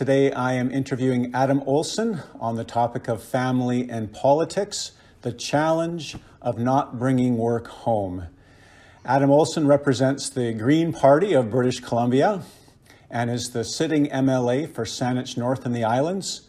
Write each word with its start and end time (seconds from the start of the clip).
Today 0.00 0.32
I 0.32 0.54
am 0.54 0.70
interviewing 0.70 1.30
Adam 1.34 1.62
Olsen 1.66 2.22
on 2.40 2.56
the 2.56 2.64
topic 2.64 3.06
of 3.06 3.22
family 3.22 3.90
and 3.90 4.10
politics, 4.10 4.92
the 5.20 5.30
challenge 5.30 6.16
of 6.40 6.58
not 6.58 6.98
bringing 6.98 7.36
work 7.36 7.66
home. 7.66 8.24
Adam 9.04 9.30
Olsen 9.30 9.66
represents 9.66 10.30
the 10.30 10.54
Green 10.54 10.94
Party 10.94 11.34
of 11.34 11.50
British 11.50 11.80
Columbia 11.80 12.40
and 13.10 13.28
is 13.28 13.50
the 13.50 13.62
sitting 13.62 14.06
MLA 14.06 14.72
for 14.72 14.86
Saanich 14.86 15.36
North 15.36 15.66
and 15.66 15.76
the 15.76 15.84
Islands. 15.84 16.48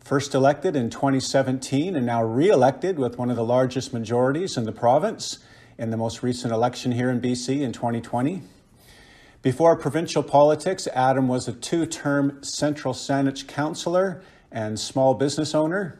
First 0.00 0.34
elected 0.34 0.76
in 0.76 0.90
2017 0.90 1.96
and 1.96 2.04
now 2.04 2.22
re 2.22 2.50
elected 2.50 2.98
with 2.98 3.16
one 3.16 3.30
of 3.30 3.36
the 3.36 3.42
largest 3.42 3.94
majorities 3.94 4.58
in 4.58 4.64
the 4.64 4.72
province 4.72 5.38
in 5.78 5.88
the 5.88 5.96
most 5.96 6.22
recent 6.22 6.52
election 6.52 6.92
here 6.92 7.08
in 7.08 7.18
BC 7.18 7.62
in 7.62 7.72
2020. 7.72 8.42
Before 9.42 9.74
provincial 9.74 10.22
politics, 10.22 10.86
Adam 10.88 11.26
was 11.26 11.48
a 11.48 11.54
two 11.54 11.86
term 11.86 12.42
Central 12.42 12.92
Saanich 12.92 13.48
councillor 13.48 14.22
and 14.52 14.78
small 14.78 15.14
business 15.14 15.54
owner. 15.54 15.98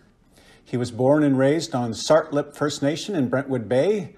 He 0.62 0.76
was 0.76 0.90
born 0.90 1.22
and 1.22 1.38
raised 1.38 1.74
on 1.74 1.92
Tsartlip 1.92 2.54
First 2.54 2.82
Nation 2.82 3.14
in 3.14 3.30
Brentwood 3.30 3.66
Bay 3.66 4.14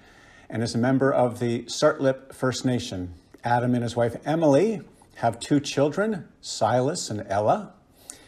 and 0.49 0.61
is 0.61 0.75
a 0.75 0.77
member 0.77 1.09
of 1.09 1.39
the 1.39 1.63
Tsartlip 1.63 2.33
First 2.33 2.65
Nation. 2.65 3.13
Adam 3.45 3.73
and 3.73 3.83
his 3.83 3.95
wife 3.95 4.17
Emily 4.25 4.81
have 5.15 5.39
two 5.39 5.61
children, 5.61 6.27
Silas 6.41 7.09
and 7.09 7.25
Ella. 7.29 7.71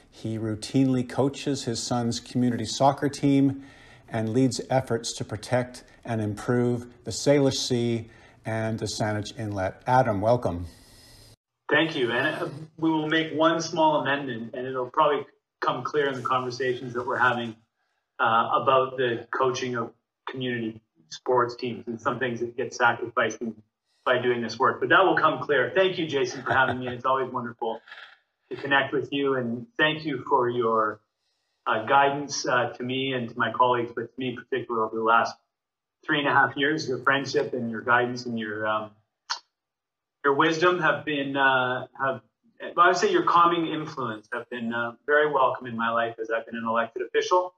He 0.10 0.38
routinely 0.38 1.08
coaches 1.08 1.66
his 1.66 1.84
son's 1.84 2.22
community 2.22 2.66
soccer 2.66 3.10
team 3.10 3.66
and 4.08 4.30
leads 4.30 4.62
efforts 4.70 5.12
to 5.18 5.26
protect 5.26 5.84
and 6.06 6.22
improve 6.22 6.88
the 7.04 7.12
Salish 7.12 7.56
Sea 7.56 8.10
and 8.46 8.80
the 8.80 8.86
Saanich 8.86 9.38
Inlet. 9.38 9.82
Adam, 9.86 10.22
welcome. 10.22 10.68
Thank 11.70 11.96
you. 11.96 12.12
And 12.12 12.44
uh, 12.44 12.50
we 12.78 12.90
will 12.90 13.08
make 13.08 13.34
one 13.34 13.62
small 13.62 14.02
amendment, 14.02 14.54
and 14.54 14.68
it'll 14.68 14.90
probably 14.90 15.26
come 15.62 15.84
clear 15.84 16.08
in 16.08 16.16
the 16.16 16.22
conversations 16.22 16.94
that 16.94 17.06
we're 17.06 17.18
having 17.18 17.56
uh, 18.20 18.50
about 18.62 18.98
the 18.98 19.28
coaching 19.32 19.76
of 19.76 19.92
community 20.30 20.80
sports 21.10 21.56
teams 21.56 21.88
and 21.88 22.00
some 22.00 22.20
things 22.20 22.40
that 22.40 22.56
get 22.56 22.74
sacrificed 22.74 23.40
by 24.06 24.22
doing 24.22 24.42
this 24.42 24.60
work. 24.60 24.80
But 24.80 24.90
that 24.90 25.04
will 25.04 25.18
come 25.18 25.40
clear. 25.42 25.72
Thank 25.74 25.98
you, 25.98 26.06
Jason, 26.08 26.44
for 26.44 26.54
having 26.54 26.80
me. 26.80 26.88
It's 26.88 27.06
always 27.06 27.32
wonderful 27.32 27.82
to 28.52 28.56
connect 28.56 28.94
with 28.94 29.10
you, 29.12 29.36
and 29.36 29.66
thank 29.78 30.06
you 30.06 30.24
for 30.30 30.50
your 30.50 31.00
uh, 31.66 31.86
guidance 31.86 32.48
uh, 32.48 32.70
to 32.70 32.84
me 32.84 33.14
and 33.14 33.30
to 33.30 33.40
my 33.40 33.52
colleagues, 33.52 33.92
but 33.96 34.14
to 34.14 34.20
me 34.20 34.38
particularly 34.38 34.86
over 34.86 34.96
the 34.96 35.04
last 35.04 35.36
three 36.06 36.20
and 36.20 36.28
a 36.28 36.32
half 36.32 36.56
years. 36.56 36.88
Your 36.88 37.00
friendship 37.00 37.54
and 37.54 37.72
your 37.72 37.82
guidance 37.82 38.28
and 38.28 38.38
your 38.38 38.68
um, 38.68 38.92
your 40.26 40.34
wisdom 40.34 40.80
have 40.80 41.06
been 41.06 41.38
uh, 41.38 41.86
have 41.98 42.22
I 42.78 42.88
would 42.88 42.98
say 42.98 43.12
your 43.12 43.24
calming 43.24 43.68
influence 43.68 44.28
have 44.34 44.50
been 44.50 44.74
uh, 44.74 44.94
very 45.06 45.32
welcome 45.32 45.68
in 45.68 45.78
my 45.78 45.92
life 45.92 46.16
as 46.20 46.32
I've 46.32 46.46
been 46.46 46.56
an 46.56 46.66
elected 46.66 47.04
official, 47.04 47.54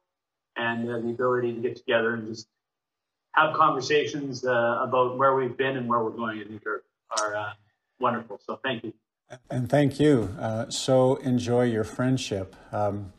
and 0.57 0.89
uh, 0.89 0.99
the 0.99 1.09
ability 1.09 1.53
to 1.53 1.61
get 1.61 1.77
together 1.77 2.15
and 2.15 2.27
just 2.27 2.47
have 3.33 3.55
conversations 3.55 4.43
uh, 4.43 4.79
about 4.81 5.17
where 5.17 5.35
we've 5.35 5.55
been 5.55 5.77
and 5.77 5.87
where 5.87 5.99
we're 5.99 6.11
going. 6.11 6.41
I 6.41 6.43
think 6.43 6.65
are 6.67 6.83
are 7.21 7.35
uh, 7.35 7.53
wonderful. 7.99 8.39
So 8.45 8.59
thank 8.63 8.83
you. 8.83 8.93
And 9.49 9.69
thank 9.69 9.99
you. 9.99 10.35
Uh, 10.39 10.69
so 10.69 11.15
enjoy 11.17 11.63
your 11.63 11.83
friendship. 11.83 12.55
Um, 12.71 13.13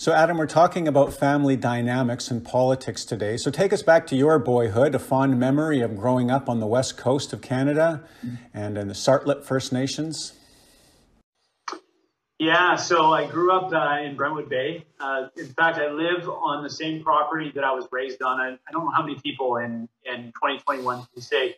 so, 0.00 0.14
Adam, 0.14 0.38
we're 0.38 0.46
talking 0.46 0.88
about 0.88 1.12
family 1.12 1.56
dynamics 1.56 2.30
and 2.30 2.42
politics 2.42 3.04
today. 3.04 3.36
So, 3.36 3.50
take 3.50 3.70
us 3.70 3.82
back 3.82 4.06
to 4.06 4.16
your 4.16 4.38
boyhood, 4.38 4.94
a 4.94 4.98
fond 4.98 5.38
memory 5.38 5.82
of 5.82 5.94
growing 5.94 6.30
up 6.30 6.48
on 6.48 6.58
the 6.58 6.66
west 6.66 6.96
coast 6.96 7.34
of 7.34 7.42
Canada 7.42 8.02
and 8.54 8.78
in 8.78 8.88
the 8.88 8.94
Tsartlip 8.94 9.44
First 9.44 9.74
Nations. 9.74 10.32
Yeah, 12.38 12.76
so 12.76 13.12
I 13.12 13.26
grew 13.26 13.52
up 13.52 13.70
uh, 13.70 14.02
in 14.02 14.16
Brentwood 14.16 14.48
Bay. 14.48 14.86
Uh, 14.98 15.26
in 15.36 15.48
fact, 15.48 15.76
I 15.76 15.90
live 15.90 16.26
on 16.26 16.62
the 16.62 16.70
same 16.70 17.04
property 17.04 17.52
that 17.54 17.64
I 17.64 17.72
was 17.72 17.86
raised 17.92 18.22
on. 18.22 18.40
I, 18.40 18.52
I 18.52 18.72
don't 18.72 18.86
know 18.86 18.90
how 18.92 19.02
many 19.02 19.16
people 19.16 19.58
in, 19.58 19.90
in 20.06 20.32
2021 20.32 21.06
can 21.12 21.20
say 21.20 21.56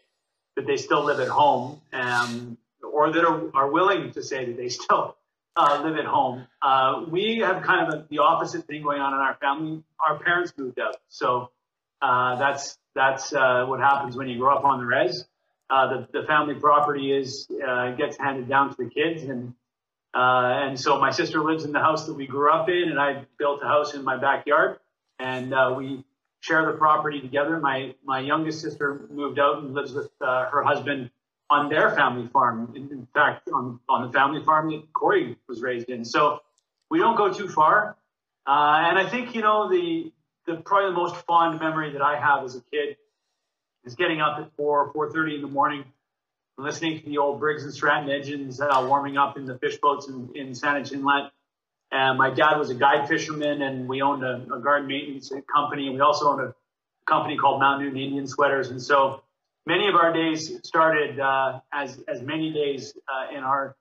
that 0.56 0.66
they 0.66 0.76
still 0.76 1.04
live 1.04 1.20
at 1.20 1.28
home 1.28 1.80
um, 1.92 2.58
or 2.82 3.12
that 3.12 3.24
are, 3.24 3.48
are 3.54 3.70
willing 3.70 4.10
to 4.10 4.24
say 4.24 4.44
that 4.46 4.56
they 4.56 4.68
still 4.68 5.16
uh, 5.56 5.82
live 5.84 5.96
at 5.96 6.04
home. 6.04 6.46
Uh, 6.60 7.04
we 7.08 7.38
have 7.38 7.62
kind 7.62 7.86
of 7.86 8.00
a, 8.00 8.06
the 8.08 8.18
opposite 8.18 8.66
thing 8.66 8.82
going 8.82 9.00
on 9.00 9.12
in 9.12 9.20
our 9.20 9.34
family. 9.34 9.82
Our 10.06 10.18
parents 10.18 10.52
moved 10.56 10.78
out, 10.80 10.96
so 11.08 11.50
uh, 12.00 12.36
that's 12.36 12.78
that's 12.94 13.32
uh, 13.32 13.64
what 13.66 13.80
happens 13.80 14.16
when 14.16 14.28
you 14.28 14.38
grow 14.38 14.56
up 14.56 14.64
on 14.64 14.80
the 14.80 14.86
res. 14.86 15.24
Uh, 15.70 15.88
the, 15.88 16.20
the 16.20 16.26
family 16.26 16.54
property 16.54 17.12
is 17.12 17.48
uh, 17.66 17.92
gets 17.92 18.16
handed 18.16 18.48
down 18.48 18.70
to 18.70 18.76
the 18.84 18.90
kids, 18.90 19.22
and 19.24 19.54
and 20.14 20.78
so 20.78 20.98
my 20.98 21.10
sister 21.10 21.40
lives 21.42 21.64
in 21.64 21.72
the 21.72 21.80
house 21.80 22.06
that 22.06 22.14
we 22.14 22.26
grew 22.26 22.52
up 22.52 22.68
in, 22.68 22.88
and 22.90 22.98
I 22.98 23.24
built 23.38 23.60
a 23.62 23.66
house 23.66 23.94
in 23.94 24.04
my 24.04 24.16
backyard, 24.16 24.78
and 25.18 25.54
we 25.76 26.04
share 26.40 26.66
the 26.66 26.76
property 26.76 27.20
together. 27.20 27.58
My 27.60 27.94
my 28.04 28.20
youngest 28.20 28.60
sister 28.60 29.06
moved 29.10 29.38
out 29.38 29.62
and 29.62 29.74
lives 29.74 29.92
with 29.92 30.10
her 30.20 30.62
husband 30.62 31.10
on 31.52 31.68
their 31.68 31.90
family 31.90 32.28
farm. 32.28 32.72
In, 32.74 32.90
in, 32.90 33.08
fact, 33.14 33.48
on, 33.52 33.78
on 33.88 34.06
the 34.06 34.12
family 34.12 34.42
farm 34.42 34.70
that 34.70 34.92
Corey 34.92 35.36
was 35.48 35.60
raised 35.60 35.88
in. 35.88 36.04
So 36.04 36.40
we 36.90 36.98
don't 36.98 37.16
go 37.16 37.32
too 37.32 37.48
far. 37.48 37.96
Uh, 38.46 38.88
and 38.88 38.98
I 38.98 39.08
think, 39.08 39.34
you 39.34 39.42
know, 39.42 39.70
the, 39.70 40.12
the 40.46 40.56
probably 40.56 40.90
the 40.90 40.96
most 40.96 41.16
fond 41.26 41.60
memory 41.60 41.92
that 41.92 42.02
I 42.02 42.18
have 42.18 42.44
as 42.44 42.56
a 42.56 42.62
kid 42.72 42.96
is 43.84 43.94
getting 43.94 44.20
up 44.20 44.38
at 44.38 44.50
4, 44.56 44.92
4.30 44.94 45.36
in 45.36 45.42
the 45.42 45.48
morning 45.48 45.84
listening 46.58 47.00
to 47.00 47.06
the 47.06 47.18
old 47.18 47.40
Briggs 47.40 47.64
and 47.64 47.72
Stratton 47.72 48.10
engines 48.10 48.60
uh, 48.60 48.84
warming 48.86 49.16
up 49.16 49.36
in 49.36 49.46
the 49.46 49.58
fish 49.58 49.78
boats 49.78 50.08
in, 50.08 50.30
in 50.34 50.48
Saanich 50.50 50.92
Inlet. 50.92 51.30
And 51.90 52.16
my 52.16 52.30
dad 52.30 52.56
was 52.56 52.70
a 52.70 52.74
guide 52.74 53.08
fisherman, 53.08 53.60
and 53.60 53.86
we 53.88 54.00
owned 54.00 54.24
a, 54.24 54.46
a 54.54 54.60
garden 54.60 54.88
maintenance 54.88 55.30
company. 55.52 55.86
And 55.86 55.96
we 55.96 56.00
also 56.00 56.30
owned 56.30 56.40
a 56.40 56.54
company 57.06 57.36
called 57.36 57.60
Mount 57.60 57.82
Newton 57.82 57.98
Indian 57.98 58.26
Sweaters. 58.26 58.70
And 58.70 58.80
so 58.80 59.22
many 59.66 59.88
of 59.88 59.94
our 59.94 60.12
days 60.12 60.60
started 60.64 61.18
uh, 61.20 61.60
as 61.72 61.98
as 62.08 62.22
many 62.22 62.52
days 62.52 62.94
uh, 63.08 63.36
in 63.36 63.42
our 63.42 63.76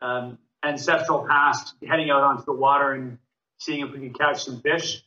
um, 0.00 0.38
ancestral 0.64 1.26
past, 1.28 1.74
heading 1.86 2.10
out 2.10 2.22
onto 2.22 2.44
the 2.44 2.52
water 2.52 2.92
and 2.92 3.18
seeing 3.58 3.86
if 3.86 3.92
we 3.92 4.08
could 4.08 4.18
catch 4.18 4.44
some 4.44 4.60
fish. 4.60 5.02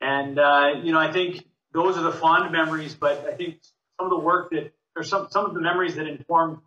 And 0.00 0.38
uh, 0.38 0.74
you 0.82 0.92
know, 0.92 0.98
I 1.00 1.12
think 1.12 1.44
those 1.72 1.96
are 1.96 2.02
the 2.02 2.12
fond 2.12 2.52
memories. 2.52 2.94
But 2.94 3.26
I 3.26 3.34
think 3.34 3.58
some 3.98 4.06
of 4.06 4.10
the 4.10 4.24
work 4.24 4.50
that, 4.50 4.72
or 4.96 5.02
some 5.02 5.28
some 5.30 5.46
of 5.46 5.54
the 5.54 5.60
memories 5.60 5.96
that 5.96 6.06
informed 6.06 6.58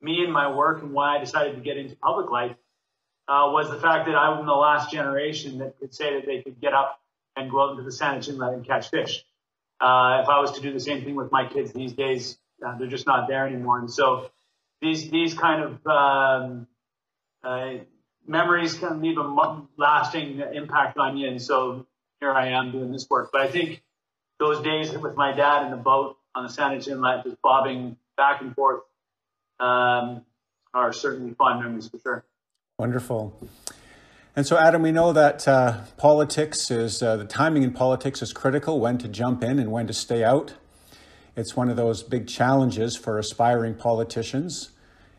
me 0.00 0.24
and 0.24 0.32
my 0.32 0.52
work 0.52 0.82
and 0.82 0.92
why 0.92 1.16
I 1.16 1.20
decided 1.20 1.54
to 1.54 1.60
get 1.60 1.76
into 1.76 1.94
public 1.96 2.30
life 2.30 2.56
uh, 3.28 3.48
was 3.52 3.70
the 3.70 3.78
fact 3.78 4.06
that 4.06 4.16
I'm 4.16 4.44
the 4.44 4.52
last 4.52 4.90
generation 4.90 5.58
that 5.58 5.78
could 5.78 5.94
say 5.94 6.14
that 6.14 6.26
they 6.26 6.42
could 6.42 6.60
get 6.60 6.74
up 6.74 7.00
and 7.36 7.50
go 7.50 7.62
out 7.62 7.70
into 7.70 7.84
the 7.84 7.90
Saanich 7.90 8.28
Inlet 8.28 8.52
and 8.54 8.66
catch 8.66 8.90
fish. 8.90 9.24
Uh, 9.82 10.20
if 10.22 10.28
I 10.28 10.38
was 10.38 10.52
to 10.52 10.60
do 10.60 10.72
the 10.72 10.78
same 10.78 11.04
thing 11.04 11.16
with 11.16 11.32
my 11.32 11.48
kids 11.48 11.72
these 11.72 11.92
days, 11.92 12.38
uh, 12.64 12.78
they're 12.78 12.86
just 12.86 13.04
not 13.04 13.26
there 13.26 13.48
anymore. 13.48 13.80
And 13.80 13.90
so 13.90 14.30
these 14.80 15.10
these 15.10 15.34
kind 15.34 15.64
of 15.64 15.86
um, 15.88 16.68
uh, 17.42 17.72
memories 18.24 18.74
can 18.74 19.02
leave 19.02 19.18
a 19.18 19.66
lasting 19.76 20.40
impact 20.54 20.98
on 20.98 21.16
you. 21.16 21.28
And 21.28 21.42
so 21.42 21.84
here 22.20 22.30
I 22.32 22.50
am 22.50 22.70
doing 22.70 22.92
this 22.92 23.10
work. 23.10 23.30
But 23.32 23.40
I 23.40 23.48
think 23.48 23.82
those 24.38 24.62
days 24.62 24.92
with 24.96 25.16
my 25.16 25.32
dad 25.32 25.64
in 25.64 25.72
the 25.72 25.76
boat 25.76 26.16
on 26.32 26.44
the 26.44 26.52
Saanich 26.52 26.86
Inlet, 26.86 27.24
just 27.24 27.42
bobbing 27.42 27.96
back 28.16 28.40
and 28.40 28.54
forth, 28.54 28.82
um, 29.58 30.22
are 30.72 30.92
certainly 30.92 31.34
fond 31.34 31.60
memories 31.60 31.88
for 31.88 31.98
sure. 31.98 32.24
Wonderful. 32.78 33.36
And 34.34 34.46
so, 34.46 34.56
Adam, 34.56 34.80
we 34.80 34.92
know 34.92 35.12
that 35.12 35.46
uh, 35.46 35.80
politics 35.98 36.70
is 36.70 37.02
uh, 37.02 37.16
the 37.16 37.26
timing 37.26 37.64
in 37.64 37.72
politics 37.72 38.22
is 38.22 38.32
critical 38.32 38.80
when 38.80 38.96
to 38.96 39.08
jump 39.08 39.42
in 39.42 39.58
and 39.58 39.70
when 39.70 39.86
to 39.88 39.92
stay 39.92 40.24
out. 40.24 40.54
It's 41.36 41.54
one 41.54 41.68
of 41.68 41.76
those 41.76 42.02
big 42.02 42.28
challenges 42.28 42.96
for 42.96 43.18
aspiring 43.18 43.74
politicians. 43.74 44.70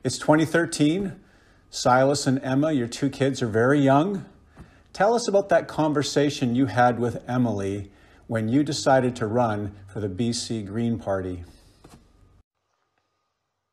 It's 0.03 0.18
2013. 0.18 1.19
Silas 1.69 2.25
and 2.25 2.40
Emma, 2.44 2.72
your 2.72 2.88
two 2.88 3.12
kids, 3.12 3.44
are 3.44 3.47
very 3.47 3.79
young. 3.79 4.25
Tell 4.94 5.14
us 5.14 5.28
about 5.28 5.47
that 5.49 5.67
conversation 5.67 6.55
you 6.55 6.66
had 6.66 6.99
with 6.99 7.23
Emily 7.29 7.91
when 8.26 8.49
you 8.49 8.64
decided 8.64 9.16
to 9.17 9.28
run 9.28 9.76
for 9.88 9.99
the 9.99 10.09
BC 10.09 10.66
Green 10.66 10.97
Party. 10.97 11.43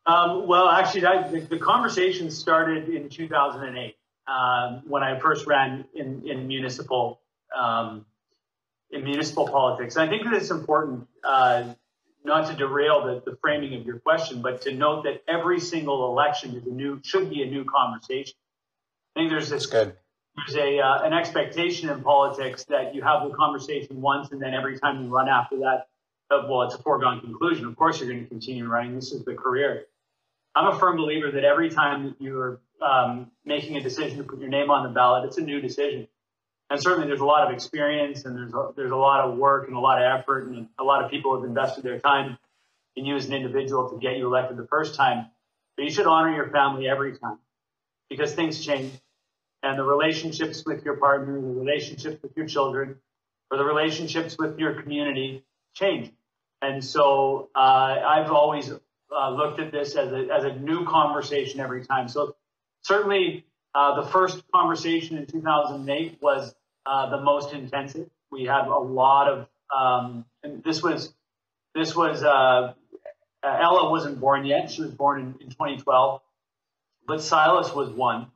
Um, 0.05 0.47
well, 0.47 0.69
actually, 0.69 1.03
that, 1.03 1.33
the, 1.33 1.41
the 1.41 1.59
conversation 1.59 2.31
started 2.31 2.91
in 2.91 3.09
2008 3.09 3.97
um, 4.31 4.83
when 4.87 5.03
I 5.03 5.19
first 5.19 5.47
ran 5.47 5.85
in, 5.95 6.27
in 6.29 6.47
municipal 6.47 7.21
um, 7.59 8.07
in 8.93 9.05
municipal 9.05 9.49
politics. 9.49 9.97
And 9.97 10.05
I 10.05 10.09
think 10.09 10.25
that 10.25 10.35
it's 10.35 10.51
important 10.51 11.07
uh, 11.25 11.75
not 12.25 12.49
to 12.49 12.57
derail 12.57 13.05
the, 13.05 13.31
the, 13.31 13.37
framing 13.41 13.79
of 13.81 13.87
your 13.87 13.99
question, 13.99 14.43
but 14.43 14.63
to 14.63 14.73
note 14.73 15.05
that 15.05 15.23
every 15.29 15.61
single 15.61 16.11
election 16.11 16.55
is 16.55 16.67
a 16.67 16.71
new 16.71 17.01
should 17.03 17.31
be 17.31 17.43
a 17.43 17.47
new 17.47 17.65
conversation. 17.65 18.35
I 19.15 19.21
think 19.21 19.31
there's 19.31 19.49
this 19.49 19.67
good. 19.67 19.97
there's 20.37 20.57
a 20.57 20.79
uh, 20.79 21.03
an 21.03 21.13
expectation 21.13 21.89
in 21.89 22.03
politics 22.03 22.65
that 22.65 22.95
you 22.95 23.03
have 23.03 23.29
the 23.29 23.35
conversation 23.35 24.01
once, 24.01 24.31
and 24.31 24.41
then 24.41 24.55
every 24.55 24.79
time 24.79 25.03
you 25.05 25.09
run 25.09 25.29
after 25.29 25.59
that, 25.59 25.89
uh, 26.31 26.47
well, 26.49 26.63
it's 26.63 26.75
a 26.75 26.83
foregone 26.83 27.21
conclusion. 27.21 27.67
Of 27.67 27.77
course, 27.77 28.01
you're 28.01 28.09
going 28.09 28.23
to 28.23 28.29
continue 28.29 28.67
running. 28.69 28.95
This 28.95 29.13
is 29.13 29.25
the 29.25 29.35
career. 29.35 29.87
I'm 30.55 30.75
a 30.75 30.79
firm 30.79 30.97
believer 30.97 31.31
that 31.31 31.45
every 31.45 31.71
time 31.71 32.05
that 32.05 32.15
you're 32.19 32.61
um, 32.83 33.31
making 33.45 33.77
a 33.77 33.81
decision 33.81 34.19
to 34.19 34.25
put 34.25 34.41
your 34.41 34.49
name 34.49 34.71
on 34.71 34.83
the 34.85 34.91
ballot, 34.91 35.25
it's 35.27 35.39
a 35.39 35.43
new 35.43 35.61
decision. 35.61 36.09
And 36.71 36.81
certainly 36.81 37.09
there's 37.09 37.21
a 37.21 37.25
lot 37.27 37.47
of 37.47 37.53
experience 37.53 38.25
and 38.25 38.37
there's 38.37 38.53
a, 38.55 38.71
there's 38.77 38.93
a 38.93 38.97
lot 38.97 39.29
of 39.29 39.37
work 39.37 39.67
and 39.67 39.77
a 39.77 39.81
lot 39.81 40.03
of 40.03 40.21
effort 40.21 40.47
and 40.47 40.69
a 40.79 40.85
lot 40.85 41.05
of 41.05 41.11
people 41.11 41.35
have 41.35 41.49
invested 41.49 41.85
their 41.85 41.99
time 41.99 42.39
in 42.97 43.05
you 43.05 43.17
as 43.17 43.27
an 43.27 43.35
individual 43.35 43.91
to 43.91 43.99
get 43.99 44.17
you 44.17 44.27
elected 44.27 44.57
the 44.57 44.67
first 44.67 44.95
time. 44.95 45.27
But 45.77 45.85
you 45.85 45.91
should 45.91 46.07
honor 46.07 46.35
your 46.35 46.51
family 46.51 46.89
every 46.89 47.17
time 47.19 47.39
because 48.09 48.35
things 48.35 48.65
change 48.65 48.93
and 49.63 49.79
the 49.79 49.85
relationships 49.85 50.65
with 50.65 50.85
your 50.85 50.97
partner, 50.97 51.35
the 51.35 51.47
relationships 51.47 52.23
with 52.23 52.37
your 52.37 52.47
children, 52.47 52.97
or 53.51 53.59
the 53.59 53.65
relationships 53.65 54.37
with 54.39 54.59
your 54.59 54.81
community 54.83 55.45
change. 55.75 56.11
And 56.63 56.85
so 56.85 57.51
uh, 57.55 57.59
I've 57.59 58.31
always 58.31 58.71
uh, 59.13 59.31
looked 59.31 59.61
at 59.61 59.73
this 59.73 59.97
as 59.97 60.13
a, 60.13 60.29
as 60.33 60.45
a 60.45 60.55
new 60.55 60.87
conversation 60.87 61.61
every 61.61 61.85
time. 61.85 62.09
So 62.09 62.37
certainly 62.83 63.45
uh, 63.75 64.01
the 64.03 64.09
first 64.09 64.43
conversation 64.53 65.19
in 65.19 65.27
2008 65.27 66.19
was 66.21 66.55
uh, 66.87 67.11
the 67.11 67.21
most 67.21 67.53
intensive. 67.53 68.09
We 68.31 68.45
had 68.45 68.67
a 68.67 68.79
lot 68.79 69.29
of, 69.29 69.49
um, 69.77 70.25
and 70.43 70.63
this 70.65 70.83
was, 70.83 71.13
this 71.75 71.95
was, 71.95 72.23
uh, 72.23 72.75
Ella 73.43 73.91
wasn't 73.91 74.21
born 74.21 74.45
yet. 74.45 74.71
She 74.71 74.83
was 74.83 74.91
born 74.91 75.21
in, 75.21 75.27
in 75.41 75.51
2012, 75.51 76.21
but 77.07 77.23
Silas 77.23 77.75
was 77.75 77.91
one. 77.91 78.29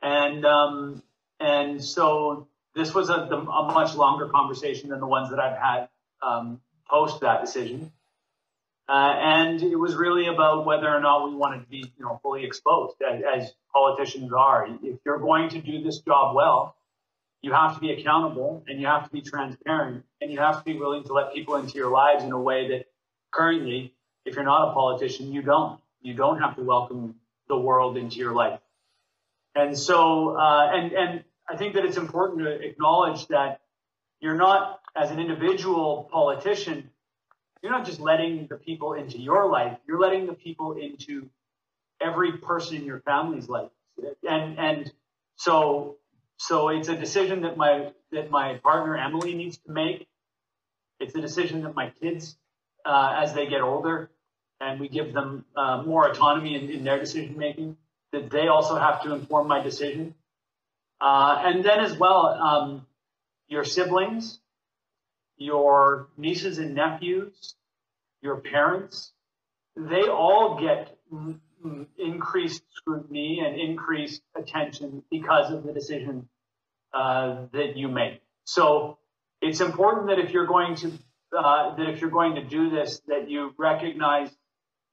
And, 0.00 0.44
um, 0.44 1.02
and 1.38 1.82
so 1.82 2.48
this 2.74 2.94
was 2.94 3.10
a, 3.10 3.14
a, 3.14 3.72
much 3.72 3.94
longer 3.94 4.28
conversation 4.28 4.90
than 4.90 5.00
the 5.00 5.06
ones 5.06 5.30
that 5.30 5.38
I've 5.38 5.58
had 5.58 5.88
um, 6.22 6.60
post 6.88 7.20
that 7.20 7.44
decision. 7.44 7.92
Uh, 8.88 9.14
and 9.16 9.62
it 9.62 9.76
was 9.76 9.94
really 9.94 10.26
about 10.26 10.66
whether 10.66 10.88
or 10.88 11.00
not 11.00 11.28
we 11.28 11.36
wanted 11.36 11.60
to 11.60 11.68
be, 11.68 11.78
you 11.96 12.04
know, 12.04 12.18
fully 12.22 12.44
exposed 12.44 12.96
as, 13.02 13.22
as, 13.22 13.52
politicians 13.72 14.30
are. 14.36 14.66
If 14.82 14.98
you're 15.06 15.18
going 15.18 15.48
to 15.48 15.58
do 15.58 15.82
this 15.82 16.00
job 16.00 16.36
well, 16.36 16.76
you 17.40 17.52
have 17.54 17.74
to 17.74 17.80
be 17.80 17.90
accountable 17.90 18.62
and 18.68 18.78
you 18.78 18.86
have 18.86 19.04
to 19.04 19.10
be 19.10 19.22
transparent 19.22 20.04
and 20.20 20.30
you 20.30 20.38
have 20.38 20.58
to 20.58 20.64
be 20.64 20.78
willing 20.78 21.04
to 21.04 21.14
let 21.14 21.32
people 21.32 21.56
into 21.56 21.78
your 21.78 21.90
lives 21.90 22.22
in 22.22 22.32
a 22.32 22.38
way 22.38 22.68
that 22.68 22.84
currently, 23.30 23.94
if 24.26 24.34
you're 24.34 24.44
not 24.44 24.70
a 24.70 24.74
politician, 24.74 25.32
you 25.32 25.40
don't. 25.40 25.80
You 26.02 26.12
don't 26.12 26.38
have 26.38 26.56
to 26.56 26.62
welcome 26.62 27.14
the 27.48 27.56
world 27.56 27.96
into 27.96 28.18
your 28.18 28.34
life. 28.34 28.60
And 29.54 29.78
so, 29.78 30.36
uh, 30.36 30.70
and 30.70 30.92
and 30.92 31.24
I 31.48 31.56
think 31.56 31.74
that 31.74 31.84
it's 31.84 31.96
important 31.96 32.40
to 32.40 32.50
acknowledge 32.50 33.26
that 33.28 33.60
you're 34.20 34.36
not, 34.36 34.80
as 34.94 35.10
an 35.10 35.18
individual 35.18 36.08
politician, 36.12 36.90
you're 37.62 37.72
not 37.72 37.86
just 37.86 38.00
letting 38.00 38.46
the 38.48 38.56
people 38.56 38.94
into 38.94 39.18
your 39.18 39.48
life, 39.48 39.78
you're 39.86 40.00
letting 40.00 40.26
the 40.26 40.34
people 40.34 40.72
into 40.72 41.28
every 42.00 42.32
person 42.32 42.76
in 42.76 42.84
your 42.84 43.00
family's 43.00 43.48
life. 43.48 43.70
And 44.28 44.58
and 44.58 44.92
so 45.36 45.96
so 46.38 46.68
it's 46.70 46.88
a 46.88 46.96
decision 46.96 47.42
that 47.42 47.56
my 47.56 47.92
that 48.10 48.30
my 48.30 48.54
partner 48.58 48.96
Emily 48.96 49.34
needs 49.34 49.58
to 49.58 49.70
make. 49.70 50.08
It's 50.98 51.14
a 51.14 51.20
decision 51.20 51.62
that 51.62 51.74
my 51.74 51.90
kids, 52.00 52.36
uh, 52.84 53.14
as 53.22 53.32
they 53.32 53.46
get 53.46 53.60
older, 53.60 54.10
and 54.60 54.80
we 54.80 54.88
give 54.88 55.12
them 55.12 55.44
uh, 55.56 55.82
more 55.82 56.08
autonomy 56.08 56.54
in, 56.54 56.70
in 56.70 56.84
their 56.84 56.98
decision 56.98 57.36
making, 57.36 57.76
that 58.12 58.30
they 58.30 58.48
also 58.48 58.76
have 58.76 59.02
to 59.02 59.12
inform 59.14 59.48
my 59.48 59.60
decision. 59.60 60.14
Uh, 61.00 61.42
and 61.44 61.64
then 61.64 61.80
as 61.80 61.96
well, 61.96 62.26
um, 62.26 62.86
your 63.48 63.64
siblings, 63.64 64.38
your 65.42 66.08
nieces 66.16 66.58
and 66.58 66.74
nephews, 66.74 67.54
your 68.22 68.36
parents, 68.36 69.12
they 69.76 70.02
all 70.02 70.60
get 70.60 70.96
increased 71.98 72.62
scrutiny 72.74 73.40
and 73.44 73.58
increased 73.58 74.22
attention 74.36 75.02
because 75.10 75.52
of 75.52 75.64
the 75.64 75.72
decision 75.72 76.28
uh, 76.92 77.46
that 77.52 77.76
you 77.76 77.88
make. 77.88 78.20
So 78.44 78.98
it's 79.40 79.60
important 79.60 80.08
that 80.08 80.18
if 80.18 80.32
you're 80.32 80.46
going 80.46 80.76
to 80.76 80.92
uh, 81.36 81.74
that 81.76 81.88
if 81.88 82.00
you're 82.00 82.10
going 82.10 82.34
to 82.34 82.44
do 82.44 82.68
this, 82.68 83.00
that 83.08 83.30
you 83.30 83.54
recognize 83.56 84.30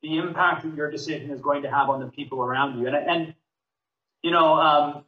the 0.01 0.17
impact 0.17 0.63
that 0.63 0.73
your 0.75 0.89
decision 0.89 1.31
is 1.31 1.41
going 1.41 1.63
to 1.63 1.69
have 1.69 1.89
on 1.89 1.99
the 1.99 2.07
people 2.07 2.41
around 2.41 2.79
you. 2.79 2.87
And, 2.87 2.95
and 2.95 3.35
you 4.21 4.31
know, 4.31 4.53
um, 4.53 5.03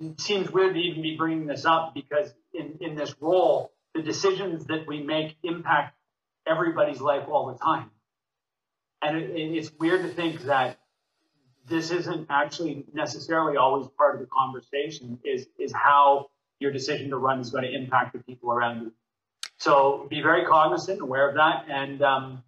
it 0.00 0.20
seems 0.20 0.50
weird 0.50 0.74
to 0.74 0.80
even 0.80 1.02
be 1.02 1.16
bringing 1.16 1.46
this 1.46 1.64
up 1.64 1.94
because 1.94 2.32
in, 2.54 2.78
in 2.80 2.94
this 2.94 3.14
role, 3.20 3.72
the 3.94 4.02
decisions 4.02 4.66
that 4.66 4.86
we 4.86 5.02
make 5.02 5.36
impact 5.42 5.96
everybody's 6.46 7.00
life 7.00 7.28
all 7.28 7.52
the 7.52 7.58
time. 7.58 7.90
And 9.00 9.16
it, 9.16 9.30
it's 9.36 9.70
weird 9.78 10.02
to 10.02 10.08
think 10.08 10.42
that 10.42 10.78
this 11.68 11.90
isn't 11.90 12.26
actually 12.30 12.84
necessarily 12.92 13.56
always 13.56 13.86
part 13.96 14.14
of 14.14 14.20
the 14.20 14.26
conversation 14.26 15.18
is, 15.24 15.46
is 15.58 15.72
how 15.72 16.30
your 16.58 16.72
decision 16.72 17.10
to 17.10 17.16
run 17.16 17.40
is 17.40 17.50
going 17.50 17.64
to 17.64 17.72
impact 17.72 18.12
the 18.14 18.18
people 18.20 18.52
around 18.52 18.82
you. 18.82 18.92
So 19.58 20.06
be 20.10 20.22
very 20.22 20.44
cognizant, 20.44 20.98
and 20.98 21.02
aware 21.02 21.28
of 21.28 21.36
that. 21.36 21.66
And, 21.68 22.02
um, 22.02 22.42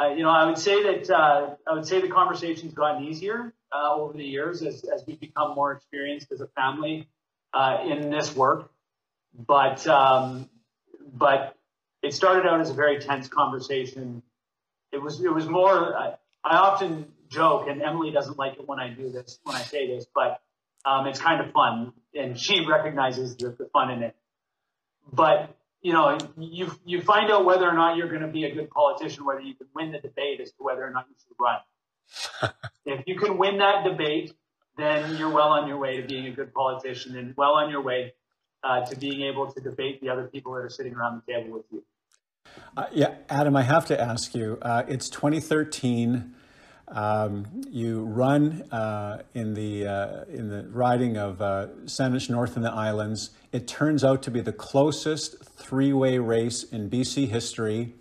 you 0.00 0.22
know, 0.22 0.30
I 0.30 0.46
would 0.46 0.58
say 0.58 0.82
that 0.82 1.10
uh, 1.10 1.54
I 1.66 1.74
would 1.74 1.86
say 1.86 2.00
the 2.00 2.08
conversation's 2.08 2.74
gotten 2.74 3.04
easier 3.04 3.54
uh, 3.72 3.94
over 3.94 4.14
the 4.16 4.24
years 4.24 4.62
as, 4.62 4.84
as 4.84 5.04
we 5.06 5.14
become 5.14 5.54
more 5.54 5.72
experienced 5.72 6.32
as 6.32 6.40
a 6.40 6.46
family 6.48 7.08
uh, 7.54 7.78
in 7.86 8.10
this 8.10 8.34
work. 8.34 8.70
But 9.34 9.86
um, 9.86 10.48
but 11.12 11.56
it 12.02 12.14
started 12.14 12.48
out 12.48 12.60
as 12.60 12.70
a 12.70 12.74
very 12.74 12.98
tense 12.98 13.28
conversation. 13.28 14.22
It 14.92 14.98
was 14.98 15.20
it 15.22 15.32
was 15.32 15.48
more. 15.48 15.96
I, 15.96 16.14
I 16.42 16.56
often 16.56 17.06
joke, 17.28 17.68
and 17.68 17.82
Emily 17.82 18.10
doesn't 18.10 18.38
like 18.38 18.54
it 18.54 18.66
when 18.66 18.80
I 18.80 18.88
do 18.90 19.10
this 19.10 19.38
when 19.44 19.56
I 19.56 19.62
say 19.62 19.86
this, 19.86 20.06
but 20.14 20.40
um, 20.84 21.06
it's 21.06 21.20
kind 21.20 21.40
of 21.40 21.52
fun, 21.52 21.92
and 22.14 22.38
she 22.38 22.66
recognizes 22.66 23.36
the, 23.36 23.50
the 23.50 23.68
fun 23.72 23.90
in 23.90 24.02
it. 24.02 24.16
But 25.12 25.56
you 25.82 25.92
know, 25.92 26.18
you 26.38 26.70
you 26.84 27.00
find 27.02 27.30
out 27.30 27.44
whether 27.44 27.68
or 27.68 27.74
not 27.74 27.96
you're 27.96 28.08
going 28.08 28.22
to 28.22 28.28
be 28.28 28.44
a 28.44 28.54
good 28.54 28.70
politician, 28.70 29.24
whether 29.24 29.40
you 29.40 29.54
can 29.54 29.68
win 29.74 29.92
the 29.92 29.98
debate 29.98 30.40
as 30.40 30.50
to 30.52 30.62
whether 30.62 30.84
or 30.84 30.90
not 30.90 31.06
you 31.08 31.16
should 31.26 31.36
run. 31.38 32.52
if 32.84 33.06
you 33.06 33.18
can 33.18 33.38
win 33.38 33.58
that 33.58 33.84
debate, 33.84 34.32
then 34.76 35.16
you're 35.16 35.30
well 35.30 35.48
on 35.48 35.68
your 35.68 35.78
way 35.78 36.00
to 36.00 36.06
being 36.06 36.26
a 36.26 36.32
good 36.32 36.52
politician 36.52 37.16
and 37.16 37.34
well 37.36 37.52
on 37.52 37.70
your 37.70 37.82
way 37.82 38.12
uh, 38.62 38.84
to 38.86 38.96
being 38.96 39.22
able 39.22 39.50
to 39.50 39.60
debate 39.60 40.00
the 40.00 40.08
other 40.08 40.24
people 40.24 40.52
that 40.54 40.60
are 40.60 40.70
sitting 40.70 40.94
around 40.94 41.22
the 41.26 41.32
table 41.32 41.56
with 41.56 41.64
you. 41.70 41.82
Uh, 42.76 42.86
yeah, 42.92 43.14
Adam, 43.28 43.56
I 43.56 43.62
have 43.62 43.86
to 43.86 44.00
ask 44.00 44.34
you. 44.34 44.58
Uh, 44.62 44.82
it's 44.88 45.08
2013. 45.08 46.34
Um, 46.88 47.46
you 47.70 48.02
run 48.04 48.62
uh, 48.72 49.22
in 49.32 49.54
the 49.54 49.86
uh, 49.86 50.24
in 50.24 50.48
the 50.48 50.66
riding 50.68 51.16
of 51.16 51.40
uh, 51.40 51.68
Saanich 51.84 52.28
North 52.28 52.56
in 52.56 52.62
the 52.62 52.72
Islands. 52.72 53.30
It 53.52 53.68
turns 53.68 54.02
out 54.02 54.22
to 54.24 54.30
be 54.30 54.40
the 54.40 54.52
closest 54.52 55.44
three-way 55.44 56.18
race 56.18 56.64
in 56.64 56.90
BC 56.90 57.28
history. 57.28 57.94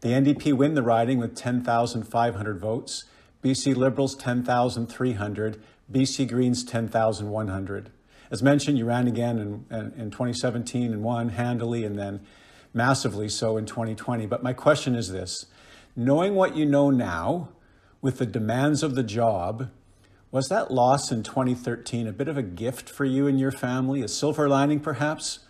The 0.00 0.10
NDP 0.10 0.52
win 0.52 0.74
the 0.74 0.82
riding 0.82 1.18
with 1.18 1.34
10,500 1.34 2.58
votes. 2.58 3.04
BC 3.42 3.76
Liberals 3.76 4.14
10,300. 4.14 5.62
BC 5.92 6.28
Greens 6.28 6.64
10,100. 6.64 7.90
As 8.30 8.42
mentioned, 8.42 8.78
you 8.78 8.84
ran 8.84 9.08
again 9.08 9.38
in, 9.38 9.64
in, 9.76 9.92
in 10.00 10.10
2017 10.10 10.92
and 10.92 11.02
won 11.02 11.30
handily, 11.30 11.84
and 11.84 11.98
then 11.98 12.20
massively 12.72 13.28
so 13.28 13.56
in 13.56 13.66
2020. 13.66 14.26
But 14.26 14.42
my 14.42 14.52
question 14.52 14.94
is 14.94 15.10
this: 15.10 15.46
knowing 15.96 16.34
what 16.34 16.56
you 16.56 16.64
know 16.64 16.90
now 16.90 17.50
with 18.00 18.18
the 18.18 18.26
demands 18.26 18.82
of 18.82 18.94
the 18.94 19.02
job, 19.02 19.70
was 20.30 20.48
that 20.48 20.70
loss 20.70 21.10
in 21.10 21.22
2013 21.22 22.06
a 22.06 22.12
bit 22.12 22.28
of 22.28 22.38
a 22.38 22.42
gift 22.42 22.88
for 22.88 23.04
you 23.04 23.26
and 23.26 23.40
your 23.40 23.50
family, 23.50 24.00
a 24.02 24.08
silver 24.08 24.48
lining 24.48 24.78
perhaps, 24.78 25.40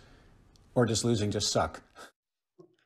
or 0.73 0.85
does 0.85 1.05
losing 1.05 1.29
just 1.29 1.51
suck? 1.51 1.81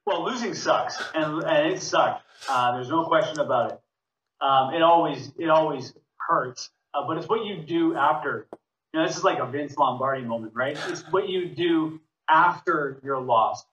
Well, 0.05 0.25
losing 0.25 0.53
sucks, 0.53 1.01
and, 1.15 1.41
and 1.43 1.73
it 1.73 1.81
sucked. 1.81 2.23
Uh, 2.49 2.73
there's 2.73 2.89
no 2.89 3.05
question 3.05 3.39
about 3.39 3.71
it. 3.71 3.81
Um, 4.41 4.73
it 4.73 4.81
always 4.81 5.31
it 5.39 5.49
always 5.49 5.93
hurts, 6.17 6.69
uh, 6.93 7.07
but 7.07 7.17
it's 7.17 7.29
what 7.29 7.45
you 7.45 7.63
do 7.63 7.95
after. 7.95 8.47
Know, 8.95 9.05
this 9.05 9.17
is 9.17 9.25
like 9.25 9.39
a 9.39 9.45
Vince 9.45 9.77
Lombardi 9.77 10.23
moment, 10.23 10.53
right? 10.55 10.77
It's 10.87 11.01
what 11.11 11.27
you 11.27 11.49
do 11.49 11.99
after 12.29 12.97
you're 13.03 13.19
lost 13.19 13.67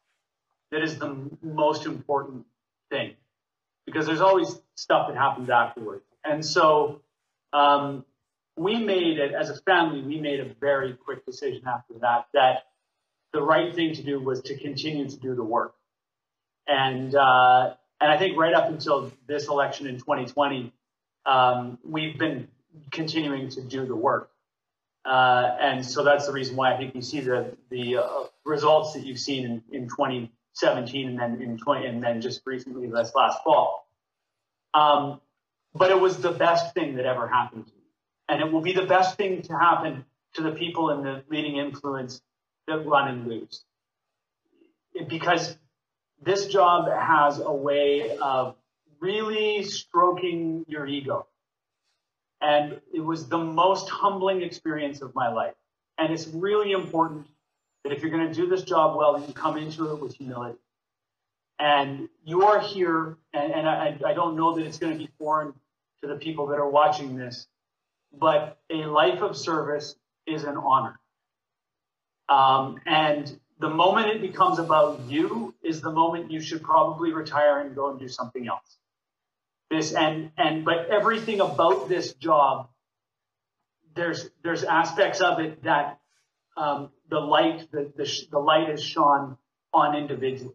that 0.72 0.82
is 0.82 0.98
the 0.98 1.16
most 1.42 1.86
important 1.86 2.44
thing 2.90 3.12
because 3.86 4.06
there's 4.06 4.20
always 4.20 4.58
stuff 4.74 5.06
that 5.06 5.16
happens 5.16 5.48
afterwards. 5.48 6.02
And 6.24 6.44
so 6.44 7.02
um, 7.52 8.04
we 8.56 8.76
made 8.78 9.18
it 9.18 9.32
as 9.32 9.48
a 9.48 9.60
family, 9.60 10.02
we 10.02 10.20
made 10.20 10.40
a 10.40 10.54
very 10.60 10.94
quick 10.94 11.24
decision 11.24 11.62
after 11.68 11.94
that 12.00 12.26
that 12.34 12.64
the 13.32 13.42
right 13.42 13.72
thing 13.72 13.94
to 13.94 14.02
do 14.02 14.18
was 14.18 14.42
to 14.42 14.58
continue 14.58 15.08
to 15.08 15.16
do 15.16 15.36
the 15.36 15.44
work. 15.44 15.74
And 16.66 17.14
uh, 17.14 17.74
and 18.00 18.10
I 18.10 18.18
think 18.18 18.36
right 18.36 18.54
up 18.54 18.68
until 18.68 19.12
this 19.28 19.46
election 19.46 19.86
in 19.86 19.98
2020, 19.98 20.72
um, 21.26 21.78
we've 21.84 22.18
been 22.18 22.48
continuing 22.90 23.50
to 23.50 23.62
do 23.62 23.86
the 23.86 23.94
work. 23.94 24.31
Uh, 25.04 25.56
and 25.60 25.84
so 25.84 26.04
that's 26.04 26.26
the 26.26 26.32
reason 26.32 26.54
why 26.54 26.72
I 26.72 26.76
think 26.76 26.94
you 26.94 27.02
see 27.02 27.20
the 27.20 27.56
the 27.70 27.96
uh, 27.96 28.24
results 28.44 28.92
that 28.94 29.04
you've 29.04 29.18
seen 29.18 29.44
in, 29.44 29.62
in 29.72 29.88
20 29.88 30.30
17 30.54 31.08
and 31.08 31.18
then 31.18 31.42
in 31.42 31.58
20 31.58 31.86
and 31.86 32.02
then 32.02 32.20
just 32.20 32.42
recently 32.44 32.86
this 32.86 33.14
last 33.14 33.42
fall. 33.42 33.88
Um, 34.74 35.20
but 35.74 35.90
it 35.90 36.00
was 36.00 36.18
the 36.18 36.30
best 36.30 36.74
thing 36.74 36.96
that 36.96 37.06
ever 37.06 37.26
happened 37.26 37.66
to 37.66 37.72
me. 37.72 37.80
And 38.28 38.40
it 38.40 38.52
will 38.52 38.60
be 38.60 38.72
the 38.72 38.86
best 38.86 39.16
thing 39.16 39.42
to 39.42 39.58
happen 39.58 40.04
to 40.34 40.42
the 40.42 40.52
people 40.52 40.90
in 40.90 41.02
the 41.02 41.22
leading 41.28 41.56
influence 41.56 42.20
that 42.66 42.86
run 42.86 43.08
and 43.08 43.26
lose. 43.26 43.64
Because 45.08 45.56
this 46.22 46.46
job 46.46 46.88
has 46.88 47.40
a 47.40 47.52
way 47.52 48.16
of 48.18 48.54
really 49.00 49.64
stroking 49.64 50.64
your 50.68 50.86
ego. 50.86 51.26
And 52.42 52.80
it 52.92 53.00
was 53.00 53.28
the 53.28 53.38
most 53.38 53.88
humbling 53.88 54.42
experience 54.42 55.00
of 55.00 55.14
my 55.14 55.28
life. 55.28 55.54
And 55.96 56.12
it's 56.12 56.26
really 56.26 56.72
important 56.72 57.26
that 57.84 57.92
if 57.92 58.02
you're 58.02 58.10
going 58.10 58.26
to 58.26 58.34
do 58.34 58.48
this 58.48 58.62
job 58.62 58.96
well, 58.96 59.24
you 59.24 59.32
come 59.32 59.56
into 59.56 59.92
it 59.92 60.00
with 60.00 60.14
humility. 60.14 60.58
And 61.58 62.08
you 62.24 62.42
are 62.42 62.60
here, 62.60 63.16
and, 63.32 63.52
and 63.52 63.68
I, 63.68 63.96
I 64.04 64.14
don't 64.14 64.36
know 64.36 64.56
that 64.56 64.66
it's 64.66 64.78
going 64.78 64.92
to 64.92 64.98
be 64.98 65.08
foreign 65.18 65.52
to 66.02 66.08
the 66.08 66.16
people 66.16 66.48
that 66.48 66.58
are 66.58 66.68
watching 66.68 67.16
this, 67.16 67.46
but 68.12 68.58
a 68.68 68.84
life 68.86 69.22
of 69.22 69.36
service 69.36 69.94
is 70.26 70.42
an 70.42 70.56
honor. 70.56 70.98
Um, 72.28 72.80
and 72.86 73.38
the 73.60 73.70
moment 73.70 74.08
it 74.08 74.20
becomes 74.20 74.58
about 74.58 75.00
you 75.08 75.54
is 75.62 75.80
the 75.80 75.92
moment 75.92 76.32
you 76.32 76.40
should 76.40 76.62
probably 76.62 77.12
retire 77.12 77.60
and 77.60 77.74
go 77.76 77.90
and 77.90 78.00
do 78.00 78.08
something 78.08 78.48
else. 78.48 78.78
This 79.72 79.94
and 79.94 80.32
and 80.36 80.66
but 80.66 80.90
everything 80.90 81.40
about 81.40 81.88
this 81.88 82.12
job, 82.12 82.68
there's 83.94 84.28
there's 84.44 84.64
aspects 84.64 85.22
of 85.22 85.40
it 85.40 85.62
that 85.62 85.98
um, 86.58 86.90
the 87.08 87.18
light 87.18 87.70
the, 87.72 87.90
the 87.96 88.26
the 88.30 88.38
light 88.38 88.68
is 88.68 88.84
shone 88.84 89.38
on 89.72 89.96
individuals. 89.96 90.54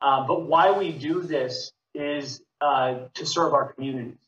Uh, 0.00 0.24
but 0.28 0.42
why 0.42 0.78
we 0.78 0.92
do 0.92 1.22
this 1.22 1.72
is 1.92 2.40
uh, 2.60 3.08
to 3.14 3.26
serve 3.26 3.52
our 3.52 3.72
communities. 3.72 4.22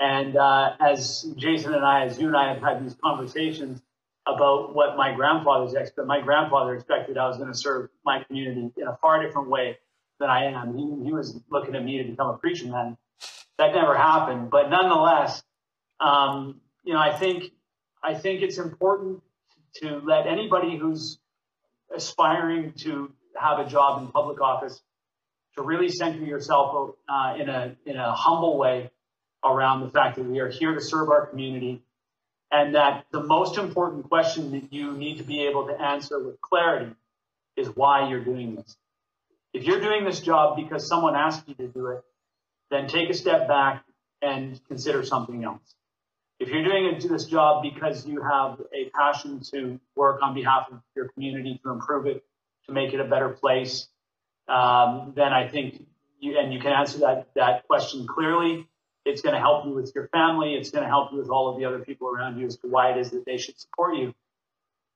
And 0.00 0.36
uh, 0.36 0.72
as 0.80 1.22
Jason 1.36 1.74
and 1.74 1.84
I, 1.84 2.06
as 2.06 2.18
you 2.18 2.26
and 2.26 2.36
I 2.36 2.54
have 2.54 2.60
had 2.60 2.84
these 2.84 2.96
conversations 3.00 3.80
about 4.26 4.74
what 4.74 4.96
my 4.96 5.14
grandfather's 5.14 5.74
expected, 5.74 6.06
my 6.06 6.22
grandfather 6.22 6.74
expected 6.74 7.18
I 7.18 7.28
was 7.28 7.36
going 7.36 7.52
to 7.52 7.56
serve 7.56 7.90
my 8.04 8.24
community 8.24 8.72
in 8.76 8.88
a 8.88 8.96
far 8.96 9.22
different 9.24 9.48
way 9.48 9.78
than 10.20 10.30
I 10.30 10.44
am. 10.46 10.76
He, 10.76 11.06
he 11.06 11.12
was 11.12 11.40
looking 11.50 11.74
at 11.74 11.84
me 11.84 12.02
to 12.02 12.08
become 12.08 12.28
a 12.28 12.38
preacher 12.38 12.66
man. 12.66 12.96
That 13.58 13.74
never 13.74 13.96
happened. 13.96 14.50
But 14.50 14.68
nonetheless, 14.70 15.42
um, 16.00 16.60
you 16.82 16.92
know, 16.92 17.00
I 17.00 17.16
think 17.16 17.52
I 18.02 18.14
think 18.14 18.42
it's 18.42 18.58
important 18.58 19.22
to 19.76 20.00
let 20.04 20.26
anybody 20.26 20.76
who's 20.76 21.18
aspiring 21.94 22.72
to 22.78 23.12
have 23.36 23.58
a 23.58 23.68
job 23.68 24.02
in 24.02 24.08
public 24.08 24.40
office 24.40 24.80
to 25.56 25.62
really 25.62 25.88
center 25.88 26.24
yourself 26.24 26.96
uh, 27.08 27.36
in 27.38 27.48
a 27.48 27.76
in 27.86 27.96
a 27.96 28.12
humble 28.12 28.58
way 28.58 28.90
around 29.44 29.80
the 29.82 29.90
fact 29.90 30.16
that 30.16 30.24
we 30.24 30.40
are 30.40 30.48
here 30.48 30.74
to 30.74 30.80
serve 30.80 31.10
our 31.10 31.26
community 31.26 31.82
and 32.50 32.74
that 32.74 33.04
the 33.10 33.22
most 33.22 33.58
important 33.58 34.08
question 34.08 34.52
that 34.52 34.72
you 34.72 34.92
need 34.92 35.18
to 35.18 35.24
be 35.24 35.46
able 35.46 35.66
to 35.66 35.80
answer 35.80 36.22
with 36.22 36.40
clarity 36.40 36.92
is 37.56 37.68
why 37.68 38.08
you're 38.08 38.24
doing 38.24 38.56
this. 38.56 38.76
If 39.54 39.62
you're 39.64 39.80
doing 39.80 40.04
this 40.04 40.20
job 40.20 40.56
because 40.56 40.86
someone 40.86 41.14
asked 41.14 41.48
you 41.48 41.54
to 41.54 41.68
do 41.68 41.86
it, 41.86 42.02
then 42.70 42.88
take 42.88 43.08
a 43.08 43.14
step 43.14 43.46
back 43.46 43.84
and 44.20 44.60
consider 44.66 45.04
something 45.04 45.44
else. 45.44 45.74
If 46.40 46.48
you're 46.48 46.64
doing 46.64 46.98
this 47.08 47.26
job 47.26 47.62
because 47.62 48.04
you 48.04 48.20
have 48.20 48.60
a 48.74 48.90
passion 48.90 49.40
to 49.52 49.78
work 49.94 50.20
on 50.22 50.34
behalf 50.34 50.66
of 50.72 50.80
your 50.96 51.08
community 51.10 51.60
to 51.64 51.70
improve 51.70 52.06
it, 52.06 52.24
to 52.66 52.72
make 52.72 52.92
it 52.92 53.00
a 53.00 53.04
better 53.04 53.28
place, 53.28 53.86
um, 54.48 55.12
then 55.14 55.32
I 55.32 55.48
think 55.48 55.86
you, 56.18 56.36
and 56.36 56.52
you 56.52 56.58
can 56.58 56.72
answer 56.72 56.98
that, 56.98 57.28
that 57.36 57.66
question 57.68 58.08
clearly, 58.08 58.66
it's 59.04 59.22
going 59.22 59.34
to 59.34 59.40
help 59.40 59.66
you 59.66 59.72
with 59.72 59.92
your 59.94 60.08
family. 60.08 60.54
It's 60.54 60.70
going 60.70 60.82
to 60.82 60.88
help 60.88 61.12
you 61.12 61.18
with 61.18 61.28
all 61.28 61.48
of 61.48 61.58
the 61.58 61.66
other 61.66 61.78
people 61.78 62.08
around 62.08 62.40
you 62.40 62.46
as 62.46 62.56
to 62.56 62.66
why 62.66 62.90
it 62.90 62.98
is 62.98 63.10
that 63.12 63.24
they 63.24 63.36
should 63.36 63.60
support 63.60 63.96
you. 63.96 64.14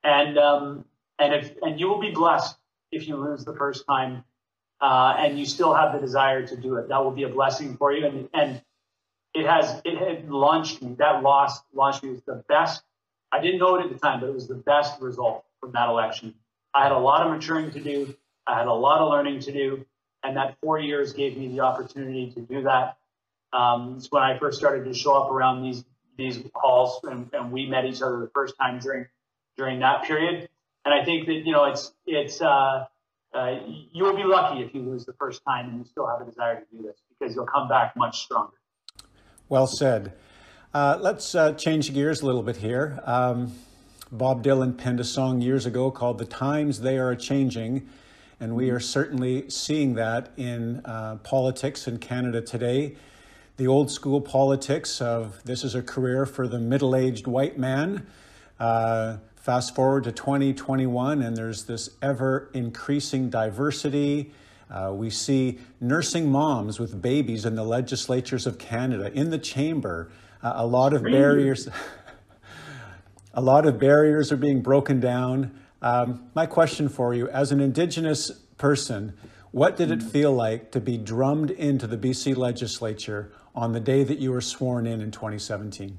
And, 0.03 0.37
um, 0.37 0.85
and 1.19 1.35
if, 1.35 1.53
and 1.63 1.79
you 1.79 1.89
will 1.89 2.01
be 2.01 2.11
blessed 2.11 2.57
if 2.91 3.07
you 3.07 3.17
lose 3.17 3.45
the 3.45 3.55
first 3.55 3.87
time, 3.87 4.25
uh, 4.81 5.15
and 5.19 5.39
you 5.39 5.47
still 5.47 5.75
have 5.75 5.93
the 5.93 5.99
desire 5.99 6.47
to 6.47 6.57
do 6.57 6.77
it. 6.77 6.89
That 6.89 7.03
will 7.05 7.11
be 7.11 7.25
a 7.25 7.29
blessing 7.29 7.77
for 7.77 7.93
you. 7.93 8.07
And, 8.07 8.29
and 8.33 8.63
it 9.35 9.47
has, 9.47 9.81
it 9.85 9.99
had 9.99 10.31
launched 10.31 10.83
me. 10.83 10.95
That 10.99 11.23
loss 11.23 11.61
launched 11.73 12.03
me. 12.03 12.11
It 12.11 12.13
was 12.13 12.23
the 12.23 12.45
best. 12.49 12.83
I 13.31 13.41
didn't 13.41 13.59
know 13.59 13.77
it 13.77 13.85
at 13.85 13.93
the 13.93 13.99
time, 13.99 14.21
but 14.21 14.29
it 14.29 14.35
was 14.35 14.49
the 14.49 14.55
best 14.55 15.01
result 15.01 15.45
from 15.61 15.73
that 15.73 15.89
election. 15.89 16.35
I 16.75 16.85
had 16.85 16.93
a 16.93 16.99
lot 16.99 17.27
of 17.27 17.33
maturing 17.33 17.71
to 17.73 17.81
do. 17.81 18.15
I 18.47 18.59
had 18.59 18.67
a 18.67 18.73
lot 18.73 19.01
of 19.01 19.11
learning 19.11 19.41
to 19.41 19.53
do. 19.53 19.85
And 20.23 20.37
that 20.37 20.57
four 20.63 20.79
years 20.79 21.13
gave 21.13 21.37
me 21.37 21.49
the 21.49 21.61
opportunity 21.61 22.31
to 22.33 22.41
do 22.41 22.63
that. 22.63 22.97
Um, 23.53 23.95
it's 23.97 24.11
when 24.11 24.23
I 24.23 24.39
first 24.39 24.59
started 24.59 24.85
to 24.85 24.95
show 24.95 25.23
up 25.23 25.31
around 25.31 25.63
these 25.63 25.85
these 26.17 26.43
halls, 26.53 27.01
and, 27.05 27.31
and 27.33 27.53
we 27.53 27.67
met 27.67 27.85
each 27.85 28.03
other 28.03 28.19
the 28.19 28.31
first 28.35 28.57
time 28.59 28.81
during 28.81 29.07
during 29.57 29.81
that 29.81 30.03
period. 30.03 30.49
And 30.85 30.93
I 30.93 31.05
think 31.05 31.27
that 31.27 31.47
you 31.47 31.53
know 31.53 31.67
it's 31.67 31.93
it's 32.07 32.43
uh, 32.43 32.87
uh, 33.35 33.57
you 33.93 34.05
will 34.05 34.17
be 34.17 34.25
lucky 34.25 34.63
if 34.63 34.75
you 34.75 34.83
lose 34.83 35.05
the 35.05 35.13
first 35.15 35.43
time 35.47 35.69
and 35.69 35.79
you 35.79 35.85
still 35.85 36.07
have 36.07 36.21
a 36.21 36.25
desire 36.25 36.61
to 36.61 36.77
do 36.77 36.83
this 36.83 37.01
because 37.09 37.35
you'll 37.35 37.47
come 37.47 37.69
back 37.69 37.97
much 37.97 38.21
stronger. 38.21 38.57
Well 39.49 39.67
said. 39.67 40.13
Uh, 40.75 40.99
let's 41.01 41.35
uh, 41.35 41.53
change 41.55 41.93
gears 41.95 42.21
a 42.21 42.27
little 42.27 42.43
bit 42.43 42.57
here. 42.57 43.01
Um, 43.05 43.53
Bob 44.13 44.43
Dylan 44.43 44.77
penned 44.77 45.01
a 45.01 45.05
song 45.05 45.41
years 45.41 45.67
ago 45.67 45.91
called 45.91 46.19
"The 46.19 46.27
Times 46.27 46.81
They 46.81 46.99
Are 46.99 47.15
Changing." 47.15 47.89
And 48.41 48.55
we 48.55 48.71
are 48.71 48.81
certainly 48.81 49.51
seeing 49.51 49.95
that 49.95 50.31
in 50.37 50.83
uh, 50.85 51.17
politics 51.25 51.89
in 51.89 51.99
Canada 51.99 52.41
today 52.41 52.97
the 53.59 53.67
old 53.67 53.91
school 53.91 54.21
politics 54.21 55.01
of 55.01 55.43
this 55.43 55.65
is 55.65 55.75
a 55.75 55.83
career 55.83 56.25
for 56.25 56.47
the 56.47 56.61
middle 56.61 56.95
aged 56.95 57.27
white 57.27 57.59
man. 57.59 58.07
Uh, 58.59 59.17
fast 59.41 59.75
forward 59.75 60.05
to 60.05 60.13
2021, 60.13 61.23
and 61.23 61.37
there's 61.37 61.65
this 61.65 61.91
ever 62.03 62.51
increasing 62.55 63.31
diversity. 63.31 64.33
Uh, 64.71 64.93
we 64.95 65.09
see 65.09 65.59
nursing 65.81 66.31
moms 66.31 66.79
with 66.79 67.01
babies 67.01 67.45
in 67.45 67.55
the 67.55 67.65
legislatures 67.65 68.47
of 68.47 68.59
Canada, 68.59 69.11
in 69.13 69.31
the 69.31 69.39
chamber. 69.39 70.11
Uh, 70.43 70.53
a 70.57 70.67
lot 70.67 70.93
of 70.93 71.03
barriers. 71.03 71.69
a 73.35 73.41
lot 73.41 73.67
of 73.67 73.79
barriers 73.79 74.31
are 74.31 74.37
being 74.37 74.61
broken 74.61 75.01
down. 75.01 75.59
Um, 75.81 76.29
my 76.35 76.47
question 76.47 76.89
for 76.89 77.15
you, 77.15 77.29
as 77.29 77.53
an 77.53 77.61
Indigenous 77.61 78.31
person, 78.59 79.15
what 79.51 79.77
did 79.77 79.91
it 79.91 80.03
feel 80.03 80.33
like 80.33 80.73
to 80.73 80.81
be 80.81 80.99
drummed 80.99 81.51
into 81.51 81.87
the 81.87 81.97
BC 81.97 82.37
legislature 82.37 83.33
on 83.55 83.73
the 83.73 83.81
day 83.81 84.05
that 84.05 84.19
you 84.19 84.33
were 84.33 84.41
sworn 84.41 84.87
in 84.87 85.01
in 85.01 85.11
2017? 85.11 85.99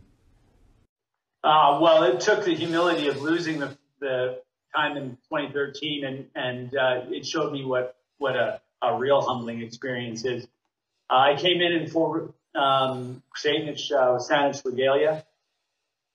Uh, 1.43 1.79
well, 1.81 2.03
it 2.03 2.19
took 2.19 2.43
the 2.43 2.53
humility 2.53 3.08
of 3.08 3.22
losing 3.22 3.60
the, 3.60 3.77
the 4.00 4.41
time 4.75 4.98
in 4.98 5.12
2013, 5.29 6.03
and 6.05 6.25
and 6.36 6.75
uh, 6.75 7.01
it 7.10 7.25
showed 7.25 7.53
me 7.53 7.63
what 7.63 7.96
what 8.17 8.36
a, 8.36 8.62
a 8.81 8.98
real 8.98 9.22
humbling 9.22 9.62
experience 9.62 10.25
is. 10.25 10.46
Uh, 11.10 11.15
I 11.15 11.36
came 11.36 11.62
in 11.62 11.72
in 11.72 11.89
for 11.89 12.34
um, 12.55 13.24
Satanich, 13.38 13.91
uh, 13.91 14.69
regalia. 14.69 15.25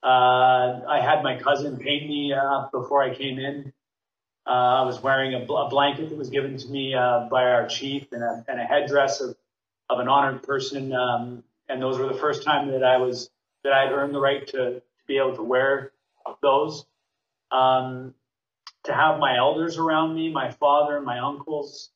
Uh, 0.03 0.81
I 0.87 1.01
had 1.01 1.23
my 1.23 1.39
cousin 1.41 1.79
paint 1.79 2.07
me 2.07 2.35
uh, 2.35 2.67
before 2.71 3.03
I 3.03 3.15
came 3.15 3.39
in. 3.39 3.73
Uh, 4.47 4.51
I 4.51 4.83
was 4.83 5.03
wearing 5.03 5.33
a, 5.35 5.41
bl- 5.41 5.57
a, 5.57 5.71
blanket 5.71 6.11
that 6.11 6.19
was 6.19 6.29
given 6.29 6.59
to 6.59 6.69
me 6.69 6.95
uh, 6.95 7.29
by 7.31 7.45
our 7.45 7.67
chief 7.67 8.13
and 8.13 8.23
a, 8.23 8.45
and 8.47 8.61
a 8.61 8.65
headdress 8.65 9.23
of 9.23 9.35
of 9.89 10.01
an 10.01 10.09
honored 10.09 10.43
person. 10.43 10.93
Um, 10.93 11.45
and 11.69 11.81
those 11.81 11.99
were 11.99 12.09
the 12.09 12.19
first 12.19 12.43
time 12.43 12.71
that 12.73 12.85
I 12.85 12.99
was 12.99 13.31
that 13.63 13.73
I 13.73 13.85
had 13.85 13.93
earned 13.93 14.15
the 14.15 14.21
right 14.21 14.47
to 14.49 14.83
be 15.07 15.19
able 15.19 15.37
to 15.37 15.43
wear 15.43 15.93
those. 16.43 16.87
Um, 17.51 18.15
to 18.85 18.93
have 18.93 19.19
my 19.19 19.37
elders 19.37 19.79
around 19.79 20.15
me, 20.15 20.31
my 20.31 20.51
father, 20.51 20.97
and 20.97 21.07
my 21.07 21.19
uncles 21.19 21.91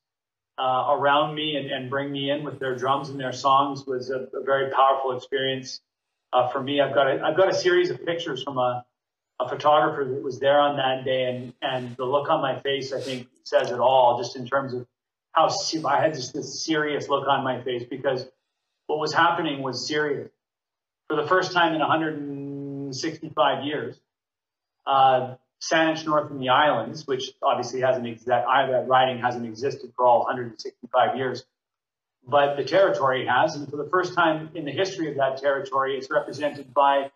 uh, 0.59 0.87
around 0.91 1.35
me, 1.35 1.57
and, 1.57 1.71
and, 1.71 1.91
bring 1.91 2.11
me 2.11 2.31
in 2.31 2.43
with 2.43 2.59
their 2.59 2.75
drums 2.75 3.11
and 3.11 3.21
their 3.21 3.33
songs 3.33 3.87
was 3.87 4.11
a, 4.11 4.27
a 4.35 4.43
very 4.43 4.73
powerful 4.73 5.17
experience 5.17 5.81
uh, 6.33 6.49
for 6.49 6.63
me. 6.63 6.81
I've 6.81 6.95
got 6.95 7.07
a, 7.07 7.23
I've 7.23 7.37
got 7.37 7.49
a 7.49 7.55
series 7.55 7.91
of 7.91 8.05
pictures 8.05 8.43
from 8.43 8.59
a, 8.59 8.85
a 9.39 9.49
photographer 9.49 10.05
that 10.05 10.23
was 10.23 10.41
there 10.41 10.59
on 10.59 10.77
that 10.77 11.05
day, 11.05 11.25
and 11.25 11.53
and 11.63 11.97
the 11.97 12.05
look 12.05 12.29
on 12.29 12.41
my 12.41 12.59
face 12.61 12.93
I 12.93 13.01
think 13.01 13.29
says 13.45 13.71
it 13.71 13.79
all, 13.79 14.19
just 14.21 14.37
in 14.37 14.47
terms 14.47 14.75
of 14.75 14.87
how 15.33 15.49
I 15.87 16.01
had 16.01 16.15
just 16.15 16.35
this 16.35 16.65
serious 16.65 17.09
look 17.09 17.29
on 17.29 17.45
my 17.45 17.63
face 17.63 17.85
because 17.89 18.27
what 18.89 18.99
was 18.99 19.15
happening 19.15 19.63
was 19.63 19.87
serious. 19.87 20.31
For 21.09 21.17
the 21.17 21.27
first 21.27 21.53
time 21.53 21.75
in 21.75 21.83
165 22.89 23.65
years, 23.65 24.01
uh, 24.87 25.35
Saanich 25.61 26.07
North 26.07 26.31
in 26.31 26.39
the 26.39 26.51
Islands, 26.51 27.07
which 27.07 27.33
obviously 27.43 27.81
hasn't 27.81 28.25
that 28.27 28.45
that 28.47 28.87
riding 28.89 29.19
hasn't 29.19 29.45
existed 29.45 29.93
for 29.97 30.07
all 30.07 30.21
165 30.21 31.17
years, 31.17 31.45
but 32.27 32.57
the 32.57 32.65
territory 32.65 33.27
has, 33.27 33.57
and 33.57 33.69
for 33.69 33.77
the 33.77 33.89
first 33.91 34.15
time 34.15 34.51
in 34.55 34.65
the 34.65 34.71
history 34.71 35.11
of 35.11 35.17
that 35.17 35.39
territory, 35.39 35.97
it's 35.97 36.11
represented 36.11 36.73
by 36.73 37.11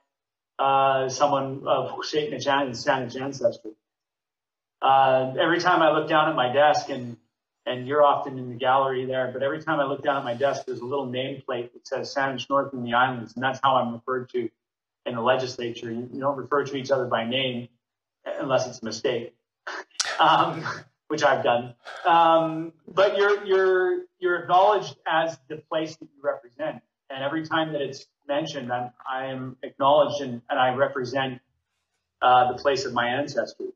uh, 0.59 1.09
someone 1.09 1.63
of 1.67 1.91
Saanich 2.75 3.21
ancestry. 3.21 3.73
Uh, 4.81 5.35
every 5.41 5.61
time 5.61 5.81
I 5.81 5.93
look 5.93 6.09
down 6.09 6.29
at 6.29 6.35
my 6.35 6.53
desk 6.53 6.89
and 6.91 7.17
and 7.65 7.87
you're 7.87 8.03
often 8.03 8.39
in 8.39 8.49
the 8.49 8.57
gallery 8.57 9.05
there. 9.07 9.31
But 9.33 9.43
every 9.43 9.63
time 9.63 9.81
I 9.81 9.85
look 9.85 10.03
down 10.03 10.17
at 10.17 10.25
my 10.25 10.35
desk, 10.35 10.67
there's 10.67 10.81
a 10.81 10.85
little 10.85 11.07
nameplate 11.07 11.73
that 11.73 11.87
says 11.87 12.15
Saanich 12.15 12.51
North 12.51 12.73
and 12.73 12.85
the 12.85 12.95
Islands, 12.95 13.35
and 13.35 13.43
that's 13.43 13.61
how 13.63 13.77
I'm 13.77 13.95
referred 13.95 14.29
to 14.31 14.51
in 15.07 15.15
the 15.15 15.21
legislature. 15.21 15.91
You, 15.91 16.09
you 16.13 16.21
don't 16.21 16.37
refer 16.37 16.65
to 16.65 16.77
each 16.77 16.91
other 16.91 17.07
by 17.07 17.25
name 17.25 17.69
unless 18.41 18.67
it's 18.67 18.81
a 18.83 18.85
mistake, 18.85 19.35
um, 20.21 20.65
which 21.09 21.23
I've 21.23 21.43
done. 21.43 21.75
Um, 22.07 22.73
but 22.89 23.17
you're 23.17 23.45
you're 23.45 24.03
you're 24.19 24.37
acknowledged 24.37 24.97
as 25.07 25.39
the 25.49 25.57
place 25.57 25.97
that 25.97 26.09
you 26.15 26.23
represent, 26.23 26.83
and 27.11 27.25
every 27.25 27.47
time 27.47 27.73
that 27.73 27.83
it's 27.83 28.07
mentioned, 28.29 28.73
I'm 28.73 28.91
I 29.11 29.27
am 29.27 29.57
acknowledged 29.63 30.21
and, 30.23 30.43
and 30.49 30.59
I 30.59 30.75
represent 30.75 31.41
uh, 32.21 32.53
the 32.53 32.59
place 32.59 32.85
of 32.85 32.93
my 32.93 33.09
ancestry, 33.09 33.69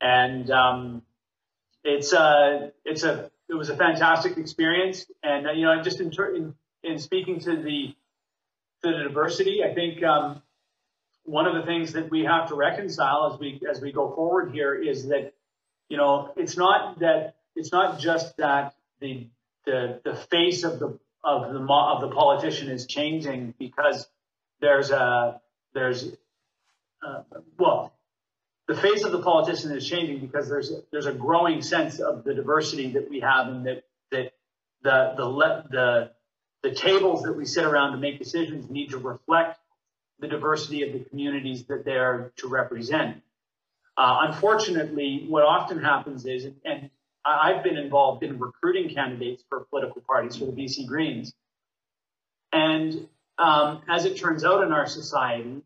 and 0.00 0.50
um, 0.50 1.02
it's 1.82 2.12
a 2.12 2.20
uh, 2.20 2.70
it's 2.84 3.02
a 3.02 3.30
it 3.48 3.54
was 3.54 3.68
a 3.68 3.76
fantastic 3.76 4.38
experience, 4.38 5.06
and 5.22 5.46
uh, 5.48 5.52
you 5.52 5.64
know 5.64 5.82
just 5.82 6.00
in, 6.00 6.12
in 6.34 6.54
in 6.82 6.98
speaking 6.98 7.40
to 7.40 7.56
the 7.56 7.94
to 8.84 8.90
the 8.90 9.02
diversity, 9.04 9.62
I 9.64 9.74
think 9.74 10.02
um, 10.02 10.42
one 11.24 11.46
of 11.46 11.54
the 11.54 11.62
things 11.62 11.94
that 11.94 12.10
we 12.10 12.24
have 12.24 12.48
to 12.48 12.54
reconcile 12.54 13.32
as 13.32 13.40
we 13.40 13.60
as 13.68 13.80
we 13.80 13.92
go 13.92 14.14
forward 14.14 14.52
here 14.52 14.74
is 14.74 15.08
that 15.08 15.32
you 15.88 15.96
know 15.96 16.30
it's 16.36 16.56
not 16.56 17.00
that 17.00 17.36
it's 17.56 17.72
not 17.72 17.98
just 17.98 18.36
that 18.36 18.74
the 19.00 19.26
the 19.64 20.00
the 20.04 20.14
face 20.14 20.64
of 20.64 20.78
the 20.78 20.98
of 21.22 21.52
the 21.52 21.60
of 21.60 22.00
the 22.02 22.14
politician 22.14 22.68
is 22.70 22.86
changing 22.86 23.54
because 23.58 24.06
there's 24.60 24.90
a 24.90 25.40
there's 25.72 26.12
uh, 27.06 27.22
well 27.58 27.92
the 28.66 28.74
face 28.74 29.04
of 29.04 29.12
the 29.12 29.22
politician 29.22 29.72
is 29.72 29.86
changing 29.86 30.20
because 30.20 30.48
there's 30.48 30.72
there's 30.92 31.06
a 31.06 31.12
growing 31.12 31.62
sense 31.62 32.00
of 32.00 32.24
the 32.24 32.34
diversity 32.34 32.92
that 32.92 33.08
we 33.08 33.20
have 33.20 33.48
and 33.48 33.66
that 33.66 33.84
that 34.10 34.32
the 34.82 35.14
the 35.16 35.64
the 35.70 36.10
the 36.64 36.74
tables 36.74 37.22
that 37.24 37.34
we 37.34 37.44
sit 37.44 37.62
around 37.62 37.92
to 37.92 37.98
make 37.98 38.18
decisions 38.18 38.70
need 38.70 38.88
to 38.88 38.96
reflect 38.96 39.60
the 40.18 40.26
diversity 40.26 40.82
of 40.82 40.94
the 40.94 41.00
communities 41.10 41.64
that 41.64 41.84
they're 41.84 42.32
to 42.36 42.48
represent. 42.48 43.20
Uh, 43.98 44.20
unfortunately, 44.28 45.26
what 45.28 45.44
often 45.44 45.78
happens 45.78 46.24
is, 46.24 46.46
and 46.64 46.88
I've 47.22 47.62
been 47.62 47.76
involved 47.76 48.22
in 48.22 48.38
recruiting 48.38 48.94
candidates 48.94 49.44
for 49.50 49.66
political 49.66 50.00
parties 50.00 50.36
for 50.36 50.46
the 50.46 50.52
BC 50.52 50.86
Greens. 50.86 51.34
And 52.50 53.08
um, 53.36 53.82
as 53.86 54.06
it 54.06 54.16
turns 54.16 54.42
out 54.42 54.64
in 54.64 54.72
our 54.72 54.86
society, 54.86 55.62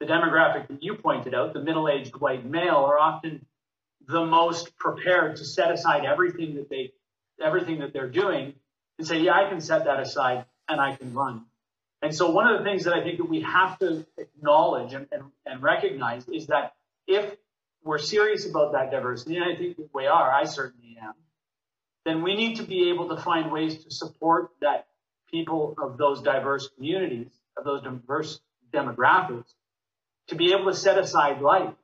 the 0.00 0.06
demographic 0.06 0.68
that 0.68 0.82
you 0.82 0.94
pointed 0.94 1.34
out, 1.34 1.52
the 1.52 1.62
middle 1.62 1.90
aged 1.90 2.16
white 2.16 2.46
male, 2.46 2.76
are 2.76 2.98
often 2.98 3.44
the 4.06 4.24
most 4.24 4.78
prepared 4.78 5.36
to 5.36 5.44
set 5.44 5.70
aside 5.70 6.06
everything 6.06 6.54
that 6.54 6.70
they 6.70 6.92
everything 7.40 7.80
that 7.80 7.92
they're 7.92 8.08
doing 8.08 8.54
and 8.98 9.06
say, 9.06 9.20
yeah, 9.20 9.34
I 9.34 9.48
can 9.48 9.60
set 9.60 9.84
that 9.84 10.00
aside 10.00 10.44
and 10.68 10.80
I 10.80 10.96
can 10.96 11.14
run. 11.14 11.44
And 12.02 12.14
so 12.14 12.30
one 12.30 12.46
of 12.46 12.58
the 12.58 12.64
things 12.64 12.84
that 12.84 12.94
I 12.94 13.02
think 13.02 13.18
that 13.18 13.28
we 13.28 13.40
have 13.42 13.78
to 13.80 14.06
acknowledge 14.16 14.92
and, 14.92 15.06
and, 15.10 15.24
and 15.46 15.62
recognize 15.62 16.28
is 16.28 16.46
that 16.48 16.74
if 17.06 17.36
we're 17.82 17.98
serious 17.98 18.48
about 18.48 18.72
that 18.72 18.90
diversity, 18.90 19.36
and 19.36 19.44
I 19.44 19.56
think 19.56 19.76
we 19.92 20.06
are, 20.06 20.32
I 20.32 20.44
certainly 20.44 20.96
am, 21.00 21.14
then 22.04 22.22
we 22.22 22.36
need 22.36 22.56
to 22.56 22.62
be 22.62 22.90
able 22.90 23.08
to 23.14 23.20
find 23.20 23.50
ways 23.50 23.84
to 23.84 23.90
support 23.90 24.50
that 24.60 24.86
people 25.30 25.74
of 25.82 25.98
those 25.98 26.22
diverse 26.22 26.68
communities, 26.76 27.28
of 27.56 27.64
those 27.64 27.82
diverse 27.82 28.40
demographics, 28.72 29.52
to 30.28 30.34
be 30.34 30.52
able 30.52 30.66
to 30.66 30.74
set 30.74 30.98
aside 30.98 31.40
life. 31.40 31.74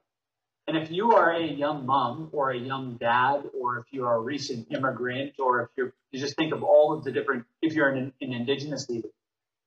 And 0.66 0.78
if 0.78 0.90
you 0.90 1.12
are 1.12 1.32
a 1.32 1.46
young 1.46 1.84
mom 1.84 2.30
or 2.32 2.50
a 2.50 2.58
young 2.58 2.94
dad, 2.94 3.42
or 3.58 3.78
if 3.78 3.86
you 3.90 4.06
are 4.06 4.16
a 4.16 4.20
recent 4.20 4.68
immigrant, 4.70 5.34
or 5.38 5.62
if 5.62 5.68
you're, 5.76 5.92
you 6.10 6.18
just 6.18 6.36
think 6.36 6.54
of 6.54 6.62
all 6.62 6.94
of 6.94 7.04
the 7.04 7.12
different, 7.12 7.44
if 7.60 7.74
you're 7.74 7.88
an, 7.88 8.12
an 8.20 8.32
indigenous 8.32 8.88
leader, 8.88 9.08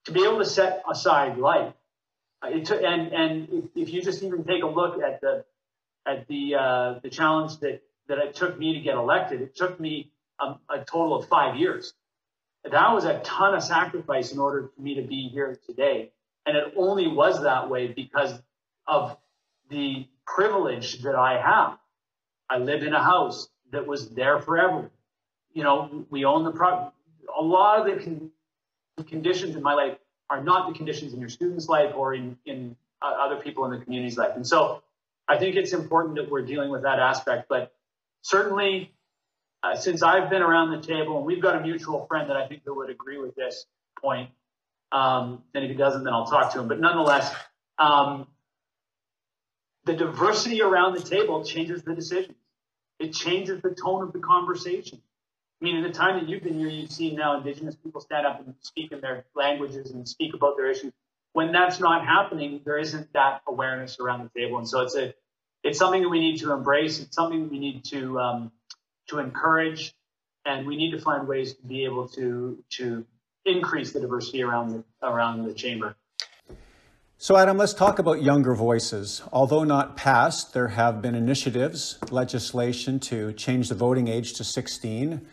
to 0.05 0.11
be 0.11 0.23
able 0.23 0.39
to 0.39 0.45
set 0.45 0.83
aside 0.89 1.37
life. 1.37 1.73
Uh, 2.41 2.49
it 2.49 2.65
took, 2.65 2.81
and 2.81 3.13
and 3.13 3.47
if, 3.51 3.65
if, 3.75 3.89
you 3.89 4.01
just 4.01 4.23
even 4.23 4.43
take 4.43 4.63
a 4.63 4.67
look 4.67 5.01
at 5.01 5.21
the 5.21 5.43
at 6.05 6.27
the 6.27 6.55
uh, 6.55 6.99
the 7.03 7.09
challenge 7.09 7.59
that 7.59 7.81
that 8.07 8.17
it 8.17 8.35
took 8.35 8.57
me 8.57 8.73
to 8.73 8.79
get 8.79 8.95
elected, 8.95 9.41
it 9.41 9.55
took 9.55 9.79
me 9.79 10.11
a, 10.39 10.55
a 10.69 10.79
total 10.79 11.15
of 11.15 11.27
five 11.27 11.57
years. 11.57 11.93
That 12.63 12.93
was 12.93 13.05
a 13.05 13.19
ton 13.19 13.53
of 13.53 13.63
sacrifice 13.63 14.31
in 14.31 14.39
order 14.39 14.69
for 14.75 14.81
me 14.81 14.95
to 14.95 15.01
be 15.01 15.29
here 15.29 15.57
today, 15.67 16.11
and 16.45 16.57
it 16.57 16.73
only 16.75 17.07
was 17.07 17.43
that 17.43 17.69
way 17.69 17.87
because 17.87 18.33
of 18.87 19.17
the 19.69 20.07
privilege 20.27 21.01
that 21.03 21.15
I 21.15 21.41
have. 21.41 21.77
I 22.49 22.59
live 22.59 22.83
in 22.83 22.93
a 22.93 23.03
house 23.03 23.49
that 23.71 23.87
was 23.87 24.09
there 24.09 24.39
forever. 24.39 24.91
You 25.53 25.63
know, 25.63 26.05
we 26.09 26.25
own 26.25 26.43
the 26.43 26.51
property. 26.51 26.95
A 27.37 27.41
lot 27.41 27.79
of 27.79 27.85
the 27.97 28.03
con- 28.03 28.31
conditions 29.07 29.55
in 29.55 29.63
my 29.63 29.73
life 29.73 29.97
are 30.29 30.43
not 30.43 30.67
the 30.67 30.77
conditions 30.77 31.13
in 31.13 31.19
your 31.19 31.29
student's 31.29 31.67
life 31.67 31.93
or 31.95 32.13
in, 32.13 32.37
in 32.45 32.75
uh, 33.01 33.13
other 33.19 33.37
people 33.37 33.65
in 33.65 33.71
the 33.71 33.83
community's 33.83 34.17
life. 34.17 34.31
And 34.35 34.45
so 34.45 34.83
I 35.27 35.37
think 35.37 35.55
it's 35.55 35.73
important 35.73 36.15
that 36.15 36.29
we're 36.29 36.45
dealing 36.45 36.69
with 36.69 36.83
that 36.83 36.99
aspect. 36.99 37.47
But 37.49 37.73
certainly, 38.21 38.93
uh, 39.63 39.75
since 39.75 40.03
I've 40.03 40.29
been 40.29 40.41
around 40.41 40.71
the 40.71 40.85
table, 40.85 41.17
and 41.17 41.25
we've 41.25 41.41
got 41.41 41.55
a 41.55 41.61
mutual 41.61 42.05
friend 42.05 42.29
that 42.29 42.37
I 42.37 42.47
think 42.47 42.63
that 42.65 42.73
would 42.73 42.89
agree 42.89 43.17
with 43.17 43.35
this 43.35 43.65
point, 44.01 44.29
um, 44.91 45.43
and 45.53 45.65
if 45.65 45.71
he 45.71 45.75
doesn't, 45.75 46.03
then 46.03 46.13
I'll 46.13 46.27
talk 46.27 46.53
to 46.53 46.59
him. 46.59 46.67
But 46.67 46.79
nonetheless, 46.79 47.33
um, 47.77 48.27
the 49.87 49.93
diversity 49.93 50.61
around 50.61 50.93
the 50.93 51.01
table 51.01 51.43
changes 51.43 51.81
the 51.81 51.95
decisions. 51.95 52.35
It 52.99 53.13
changes 53.13 53.61
the 53.61 53.71
tone 53.71 54.03
of 54.03 54.13
the 54.13 54.19
conversation. 54.19 55.01
I 55.59 55.65
mean, 55.65 55.77
in 55.77 55.83
the 55.83 55.91
time 55.91 56.19
that 56.19 56.29
you've 56.29 56.43
been 56.43 56.59
here, 56.59 56.67
you've 56.67 56.91
seen 56.91 57.15
now 57.15 57.37
Indigenous 57.37 57.75
people 57.75 58.01
stand 58.01 58.27
up 58.27 58.39
and 58.45 58.53
speak 58.61 58.91
in 58.91 59.01
their 59.01 59.25
languages 59.35 59.89
and 59.91 60.07
speak 60.07 60.35
about 60.35 60.57
their 60.57 60.69
issues. 60.69 60.93
When 61.33 61.51
that's 61.51 61.79
not 61.79 62.05
happening, 62.05 62.61
there 62.65 62.77
isn't 62.77 63.11
that 63.13 63.41
awareness 63.47 63.99
around 63.99 64.23
the 64.23 64.39
table, 64.39 64.57
and 64.57 64.67
so 64.67 64.81
it's 64.81 64.95
a 64.95 65.13
it's 65.63 65.79
something 65.79 66.01
that 66.01 66.09
we 66.09 66.19
need 66.19 66.37
to 66.39 66.51
embrace. 66.51 66.99
It's 66.99 67.15
something 67.15 67.43
that 67.43 67.51
we 67.51 67.59
need 67.59 67.85
to 67.85 68.19
um, 68.19 68.51
to 69.09 69.19
encourage, 69.19 69.93
and 70.45 70.67
we 70.67 70.75
need 70.75 70.91
to 70.91 70.99
find 70.99 71.27
ways 71.27 71.53
to 71.53 71.63
be 71.63 71.85
able 71.85 72.07
to 72.09 72.63
to 72.71 73.05
increase 73.45 73.93
the 73.93 73.99
diversity 73.99 74.43
around 74.43 74.69
the 74.69 74.83
around 75.01 75.45
the 75.45 75.53
chamber. 75.53 75.95
So, 77.19 77.35
Adam, 77.35 77.57
let's 77.57 77.73
talk 77.73 77.97
about 77.97 78.21
younger 78.21 78.53
voices. 78.53 79.23
Although 79.33 79.63
not 79.63 79.97
passed, 79.97 80.53
there 80.53 80.67
have 80.67 81.01
been 81.01 81.15
initiatives, 81.15 81.97
legislation 82.11 82.99
to 82.99 83.33
change 83.33 83.69
the 83.69 83.75
voting 83.75 84.07
age 84.07 84.33
to 84.33 84.43
16. 84.43 85.25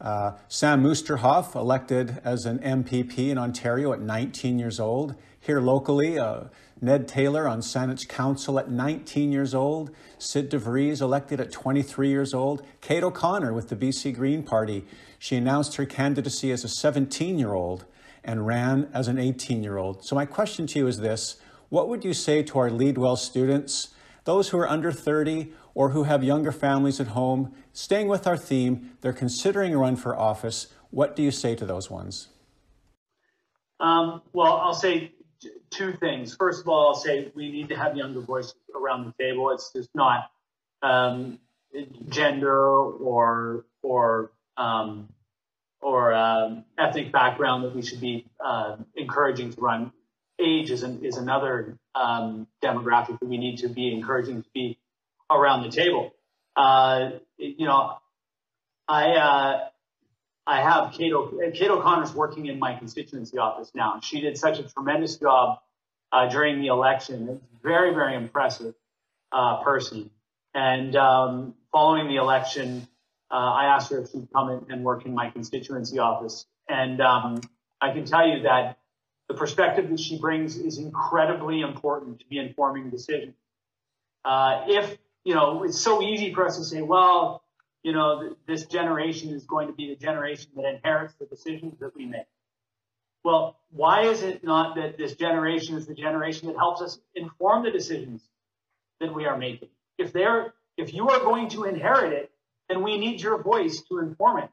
Uh, 0.00 0.32
Sam 0.46 0.84
Oosterhoff, 0.84 1.56
elected 1.56 2.20
as 2.22 2.46
an 2.46 2.60
MPP 2.60 3.28
in 3.28 3.38
Ontario 3.38 3.92
at 3.92 4.00
19 4.00 4.60
years 4.60 4.78
old. 4.78 5.16
Here 5.40 5.60
locally, 5.60 6.16
uh, 6.16 6.44
Ned 6.80 7.08
Taylor 7.08 7.48
on 7.48 7.58
Saanich 7.58 8.08
Council 8.08 8.56
at 8.60 8.70
19 8.70 9.32
years 9.32 9.52
old. 9.52 9.90
Sid 10.18 10.48
DeVries, 10.48 11.00
elected 11.00 11.40
at 11.40 11.50
23 11.50 12.08
years 12.08 12.32
old. 12.32 12.64
Kate 12.80 13.02
O'Connor 13.02 13.52
with 13.52 13.68
the 13.68 13.74
BC 13.74 14.14
Green 14.14 14.44
Party. 14.44 14.84
She 15.18 15.34
announced 15.34 15.74
her 15.74 15.86
candidacy 15.86 16.52
as 16.52 16.62
a 16.62 16.68
17 16.68 17.36
year 17.36 17.52
old 17.52 17.84
and 18.24 18.46
ran 18.46 18.88
as 18.92 19.08
an 19.08 19.18
18 19.18 19.62
year 19.62 19.78
old. 19.78 20.04
So, 20.04 20.14
my 20.14 20.26
question 20.26 20.66
to 20.68 20.78
you 20.78 20.86
is 20.86 20.98
this 20.98 21.36
What 21.68 21.88
would 21.88 22.04
you 22.04 22.14
say 22.14 22.42
to 22.42 22.58
our 22.58 22.70
Lead 22.70 22.98
Well 22.98 23.16
students, 23.16 23.88
those 24.24 24.50
who 24.50 24.58
are 24.58 24.68
under 24.68 24.92
30 24.92 25.52
or 25.74 25.90
who 25.90 26.04
have 26.04 26.22
younger 26.22 26.52
families 26.52 27.00
at 27.00 27.08
home, 27.08 27.54
staying 27.72 28.08
with 28.08 28.26
our 28.26 28.36
theme, 28.36 28.92
they're 29.00 29.12
considering 29.12 29.74
a 29.74 29.78
run 29.78 29.96
for 29.96 30.16
office. 30.16 30.68
What 30.90 31.16
do 31.16 31.22
you 31.22 31.30
say 31.30 31.54
to 31.54 31.64
those 31.64 31.90
ones? 31.90 32.28
Um, 33.80 34.22
well, 34.32 34.58
I'll 34.58 34.74
say 34.74 35.12
two 35.70 35.92
things. 35.94 36.36
First 36.36 36.60
of 36.60 36.68
all, 36.68 36.88
I'll 36.88 36.94
say 36.94 37.32
we 37.34 37.50
need 37.50 37.68
to 37.70 37.76
have 37.76 37.96
younger 37.96 38.20
voices 38.20 38.54
around 38.74 39.06
the 39.06 39.24
table. 39.24 39.50
It's 39.50 39.72
just 39.72 39.88
not 39.94 40.30
um, 40.82 41.38
gender 42.08 42.54
or 42.54 43.64
or 43.82 44.32
um, 44.56 45.08
or 45.82 46.14
um, 46.14 46.64
ethnic 46.78 47.12
background 47.12 47.64
that 47.64 47.74
we 47.74 47.82
should 47.82 48.00
be 48.00 48.24
uh, 48.44 48.76
encouraging 48.94 49.52
to 49.52 49.60
run. 49.60 49.92
Age 50.38 50.70
is, 50.70 50.82
an, 50.82 51.04
is 51.04 51.18
another 51.18 51.76
um, 51.94 52.46
demographic 52.62 53.18
that 53.20 53.26
we 53.26 53.36
need 53.36 53.58
to 53.58 53.68
be 53.68 53.92
encouraging 53.92 54.42
to 54.42 54.48
be 54.54 54.78
around 55.30 55.62
the 55.64 55.68
table. 55.68 56.14
Uh, 56.56 57.10
you 57.36 57.66
know, 57.66 57.98
I 58.88 59.10
uh, 59.12 59.68
I 60.46 60.60
have 60.60 60.92
Kate, 60.92 61.12
o- 61.12 61.38
Kate 61.54 61.70
O'Connor's 61.70 62.12
working 62.14 62.46
in 62.46 62.58
my 62.58 62.74
constituency 62.74 63.38
office 63.38 63.70
now. 63.74 64.00
She 64.02 64.20
did 64.20 64.36
such 64.36 64.58
a 64.58 64.64
tremendous 64.64 65.16
job 65.16 65.58
uh, 66.10 66.28
during 66.28 66.60
the 66.60 66.66
election. 66.66 67.40
Very 67.62 67.94
very 67.94 68.16
impressive 68.16 68.74
uh, 69.30 69.62
person. 69.62 70.10
And 70.54 70.94
um, 70.96 71.54
following 71.70 72.08
the 72.08 72.16
election, 72.16 72.86
uh, 73.32 73.36
I 73.36 73.64
asked 73.64 73.90
her 73.90 74.00
if 74.00 74.10
she'd 74.10 74.28
come 74.32 74.50
in 74.50 74.66
and 74.70 74.84
work 74.84 75.06
in 75.06 75.14
my 75.14 75.30
constituency 75.30 75.98
office. 75.98 76.46
And 76.68 77.00
um, 77.00 77.40
I 77.80 77.92
can 77.92 78.04
tell 78.04 78.26
you 78.26 78.42
that 78.42 78.78
the 79.28 79.34
perspective 79.34 79.88
that 79.88 79.98
she 79.98 80.18
brings 80.18 80.58
is 80.58 80.78
incredibly 80.78 81.62
important 81.62 82.20
to 82.20 82.26
be 82.26 82.38
informing 82.38 82.90
decisions. 82.90 83.34
Uh, 84.24 84.64
if 84.68 84.98
you 85.24 85.34
know, 85.34 85.62
it's 85.64 85.80
so 85.80 86.02
easy 86.02 86.34
for 86.34 86.46
us 86.46 86.58
to 86.58 86.64
say, 86.64 86.82
well, 86.82 87.42
you 87.82 87.92
know, 87.92 88.34
this 88.46 88.66
generation 88.66 89.30
is 89.30 89.44
going 89.44 89.68
to 89.68 89.72
be 89.72 89.88
the 89.88 89.96
generation 89.96 90.50
that 90.56 90.64
inherits 90.64 91.14
the 91.18 91.26
decisions 91.26 91.78
that 91.80 91.94
we 91.96 92.06
make. 92.06 92.26
Well, 93.24 93.56
why 93.70 94.02
is 94.02 94.22
it 94.22 94.42
not 94.42 94.76
that 94.76 94.98
this 94.98 95.14
generation 95.14 95.76
is 95.76 95.86
the 95.86 95.94
generation 95.94 96.48
that 96.48 96.56
helps 96.56 96.82
us 96.82 96.98
inform 97.14 97.64
the 97.64 97.70
decisions 97.70 98.22
that 99.00 99.14
we 99.14 99.26
are 99.26 99.36
making? 99.36 99.68
If 99.96 100.12
they're, 100.12 100.54
if 100.76 100.92
you 100.92 101.08
are 101.08 101.20
going 101.20 101.48
to 101.50 101.64
inherit 101.64 102.12
it, 102.12 102.30
then 102.68 102.82
we 102.82 102.98
need 102.98 103.20
your 103.20 103.42
voice 103.42 103.82
to 103.88 103.98
inform 103.98 104.38
it. 104.44 104.50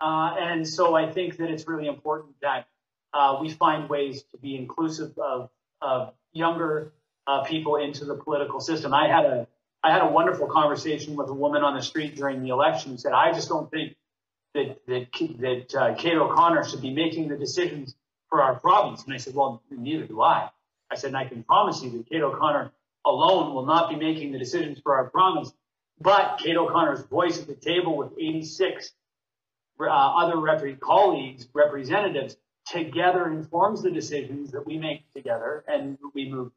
Uh, 0.00 0.34
and 0.38 0.68
so 0.68 0.94
I 0.94 1.10
think 1.10 1.38
that 1.38 1.50
it's 1.50 1.66
really 1.66 1.86
important 1.86 2.34
that 2.42 2.66
uh, 3.14 3.38
we 3.40 3.50
find 3.50 3.88
ways 3.88 4.22
to 4.32 4.38
be 4.38 4.56
inclusive 4.56 5.16
of, 5.18 5.48
of 5.80 6.12
younger 6.32 6.92
uh, 7.26 7.44
people 7.44 7.76
into 7.76 8.04
the 8.04 8.14
political 8.14 8.60
system. 8.60 8.92
I 8.92 9.08
had 9.08 9.24
a 9.24 9.46
I 9.82 9.92
had 9.92 10.02
a 10.02 10.08
wonderful 10.08 10.48
conversation 10.48 11.14
with 11.14 11.28
a 11.28 11.32
woman 11.32 11.62
on 11.62 11.76
the 11.76 11.82
street 11.82 12.16
during 12.16 12.42
the 12.42 12.48
election 12.48 12.92
who 12.92 12.98
said, 12.98 13.12
"I 13.12 13.32
just 13.32 13.48
don't 13.48 13.70
think 13.70 13.96
that 14.54 14.84
that 14.86 15.12
that 15.38 15.74
uh, 15.74 15.94
Kate 15.94 16.16
O'Connor 16.16 16.64
should 16.64 16.82
be 16.82 16.92
making 16.92 17.28
the 17.28 17.36
decisions 17.36 17.94
for 18.28 18.42
our 18.42 18.58
province." 18.58 19.04
And 19.04 19.14
I 19.14 19.18
said, 19.18 19.34
"Well, 19.34 19.62
neither 19.70 20.06
do 20.06 20.20
I." 20.22 20.50
I 20.90 20.96
said, 20.96 21.08
"And 21.08 21.16
I 21.16 21.24
can 21.26 21.42
promise 21.42 21.82
you 21.82 21.90
that 21.90 22.08
Kate 22.08 22.22
O'Connor 22.22 22.72
alone 23.04 23.54
will 23.54 23.66
not 23.66 23.88
be 23.88 23.96
making 23.96 24.32
the 24.32 24.38
decisions 24.38 24.80
for 24.80 24.96
our 24.96 25.08
province, 25.08 25.52
but 26.00 26.38
Kate 26.38 26.56
O'Connor's 26.56 27.02
voice 27.02 27.40
at 27.40 27.46
the 27.46 27.54
table 27.54 27.96
with 27.96 28.12
86 28.18 28.92
uh, 29.80 29.84
other 29.84 30.76
colleagues, 30.80 31.48
representatives, 31.52 32.36
together 32.66 33.28
informs 33.28 33.82
the 33.82 33.90
decisions 33.90 34.50
that 34.52 34.66
we 34.66 34.78
make 34.78 35.10
together 35.12 35.64
and 35.68 35.98
we 36.14 36.28
move 36.28 36.50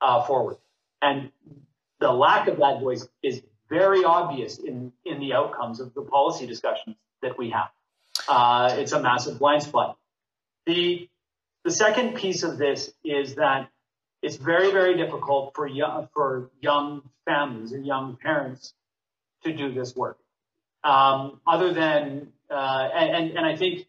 uh, 0.00 0.22
forward. 0.24 0.56
And 1.02 1.30
the 1.98 2.12
lack 2.12 2.48
of 2.48 2.58
that 2.58 2.80
voice 2.80 3.08
is 3.22 3.42
very 3.68 4.04
obvious 4.04 4.58
in, 4.58 4.92
in 5.04 5.18
the 5.18 5.32
outcomes 5.32 5.80
of 5.80 5.92
the 5.94 6.02
policy 6.02 6.46
discussions 6.46 6.96
that 7.22 7.36
we 7.36 7.50
have. 7.50 7.68
Uh, 8.28 8.76
it's 8.78 8.92
a 8.92 9.00
massive 9.00 9.38
blind 9.38 9.62
spot. 9.62 9.98
The, 10.66 11.08
the 11.64 11.70
second 11.70 12.14
piece 12.14 12.42
of 12.42 12.58
this 12.58 12.92
is 13.04 13.36
that 13.36 13.68
it's 14.22 14.36
very, 14.36 14.70
very 14.70 14.96
difficult 14.96 15.54
for 15.54 15.66
young, 15.66 16.08
for 16.12 16.50
young 16.60 17.02
families 17.24 17.72
and 17.72 17.86
young 17.86 18.16
parents 18.16 18.72
to 19.44 19.52
do 19.52 19.72
this 19.72 19.94
work. 19.94 20.18
Um, 20.84 21.40
other 21.46 21.72
than, 21.72 22.32
uh, 22.50 22.88
and, 22.94 23.36
and 23.36 23.46
I 23.46 23.56
think 23.56 23.86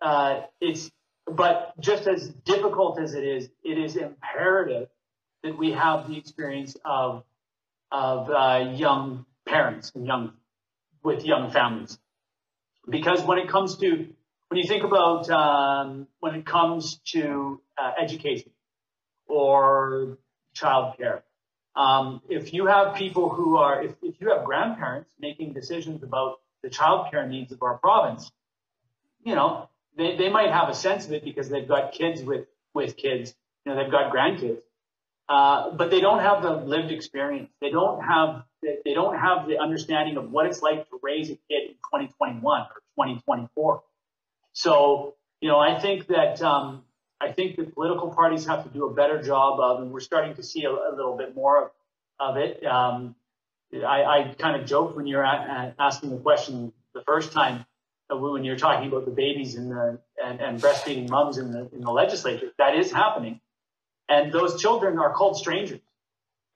uh, 0.00 0.42
it's, 0.60 0.90
but 1.26 1.78
just 1.80 2.06
as 2.06 2.28
difficult 2.44 3.00
as 3.00 3.14
it 3.14 3.24
is, 3.24 3.48
it 3.62 3.78
is 3.78 3.96
imperative 3.96 4.88
that 5.42 5.58
we 5.58 5.72
have 5.72 6.08
the 6.08 6.16
experience 6.16 6.76
of 6.84 7.24
of 7.90 8.30
uh, 8.30 8.72
young 8.74 9.24
parents 9.46 9.92
and 9.94 10.06
young 10.06 10.32
with 11.02 11.24
young 11.24 11.50
families, 11.50 11.98
because 12.88 13.22
when 13.22 13.38
it 13.38 13.48
comes 13.48 13.76
to 13.78 14.08
when 14.48 14.58
you 14.58 14.68
think 14.68 14.84
about 14.84 15.28
um, 15.30 16.06
when 16.20 16.34
it 16.34 16.44
comes 16.44 17.00
to 17.12 17.60
uh, 17.76 17.92
education 18.00 18.50
or 19.26 20.18
childcare, 20.54 21.22
um, 21.78 22.20
if 22.28 22.52
you 22.52 22.66
have 22.66 22.96
people 22.96 23.28
who 23.28 23.56
are 23.56 23.82
if, 23.82 23.92
if 24.02 24.20
you 24.20 24.30
have 24.30 24.44
grandparents 24.44 25.10
making 25.20 25.52
decisions 25.52 26.02
about 26.02 26.40
the 26.62 26.68
childcare 26.68 27.28
needs 27.28 27.52
of 27.52 27.62
our 27.62 27.78
province, 27.78 28.30
you 29.24 29.34
know 29.34 29.68
they, 29.96 30.16
they 30.16 30.28
might 30.28 30.50
have 30.50 30.68
a 30.68 30.74
sense 30.74 31.06
of 31.06 31.12
it 31.12 31.24
because 31.24 31.48
they've 31.48 31.68
got 31.68 31.92
kids 31.92 32.22
with 32.22 32.46
with 32.74 32.96
kids, 32.96 33.34
you 33.64 33.72
know 33.72 33.82
they've 33.82 33.92
got 33.92 34.12
grandkids 34.12 34.60
uh, 35.28 35.70
but 35.72 35.90
they 35.90 36.00
don't 36.00 36.20
have 36.20 36.42
the 36.42 36.52
lived 36.52 36.90
experience. 36.90 37.50
They 37.60 37.70
don't 37.70 38.02
have 38.02 38.44
they 38.62 38.94
don't 38.94 39.16
have 39.16 39.46
the 39.46 39.58
understanding 39.58 40.16
of 40.16 40.32
what 40.32 40.46
it's 40.46 40.62
like 40.62 40.88
to 40.88 40.98
raise 41.02 41.30
a 41.30 41.38
kid 41.48 41.68
in 41.68 41.74
2021 41.74 42.62
or 42.62 42.66
2024. 42.96 43.82
So 44.52 45.14
you 45.40 45.48
know, 45.48 45.58
I 45.58 45.78
think 45.78 46.08
that 46.08 46.42
um, 46.42 46.84
I 47.20 47.32
think 47.32 47.56
that 47.56 47.74
political 47.74 48.10
parties 48.10 48.46
have 48.46 48.64
to 48.64 48.70
do 48.70 48.86
a 48.86 48.94
better 48.94 49.20
job 49.22 49.58
of, 49.60 49.82
and 49.82 49.90
we're 49.90 50.00
starting 50.00 50.34
to 50.34 50.42
see 50.42 50.64
a, 50.64 50.70
a 50.70 50.94
little 50.94 51.16
bit 51.16 51.34
more 51.34 51.64
of, 51.64 51.70
of 52.20 52.36
it. 52.36 52.64
Um, 52.64 53.16
I, 53.74 54.04
I 54.04 54.34
kind 54.38 54.60
of 54.60 54.66
joked 54.66 54.96
when 54.96 55.06
you're 55.06 55.24
asking 55.24 56.10
the 56.10 56.16
question 56.18 56.72
the 56.94 57.02
first 57.02 57.32
time 57.32 57.66
uh, 58.10 58.16
when 58.16 58.44
you're 58.44 58.56
talking 58.56 58.88
about 58.88 59.04
the 59.04 59.10
babies 59.10 59.56
and 59.56 59.70
the 59.70 60.00
and, 60.24 60.40
and 60.40 60.60
breastfeeding 60.60 61.08
moms 61.10 61.38
in 61.38 61.52
the 61.52 61.68
in 61.72 61.80
the 61.82 61.90
legislature. 61.90 62.50
That 62.58 62.76
is 62.76 62.90
happening. 62.90 63.40
And 64.08 64.32
those 64.32 64.60
children 64.60 64.98
are 64.98 65.12
called 65.12 65.36
strangers. 65.36 65.80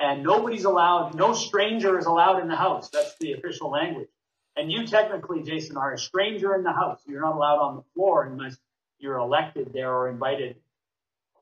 And 0.01 0.23
nobody's 0.23 0.65
allowed, 0.65 1.15
no 1.15 1.33
stranger 1.33 1.99
is 1.99 2.07
allowed 2.07 2.41
in 2.41 2.49
the 2.49 2.57
house. 2.57 2.89
That's 2.89 3.15
the 3.21 3.35
official 3.35 3.71
language. 3.71 4.09
And 4.57 4.73
you 4.73 4.87
technically, 4.87 5.43
Jason, 5.43 5.77
are 5.77 5.93
a 5.93 5.99
stranger 5.99 6.55
in 6.55 6.63
the 6.63 6.73
house. 6.73 7.01
You're 7.07 7.21
not 7.21 7.37
allowed 7.37 7.59
on 7.59 7.77
the 7.77 7.85
floor 7.95 8.25
unless 8.25 8.57
you're 9.03 9.19
elected 9.19 9.73
there 9.73 9.93
or 9.93 10.09
invited. 10.09 10.57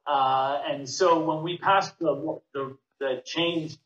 Uh, 0.06 0.60
and 0.66 0.88
so 0.88 1.20
when 1.20 1.42
we 1.42 1.58
passed 1.58 1.98
the, 1.98 2.40
the, 2.54 2.76
the 2.98 3.22
change 3.24 3.76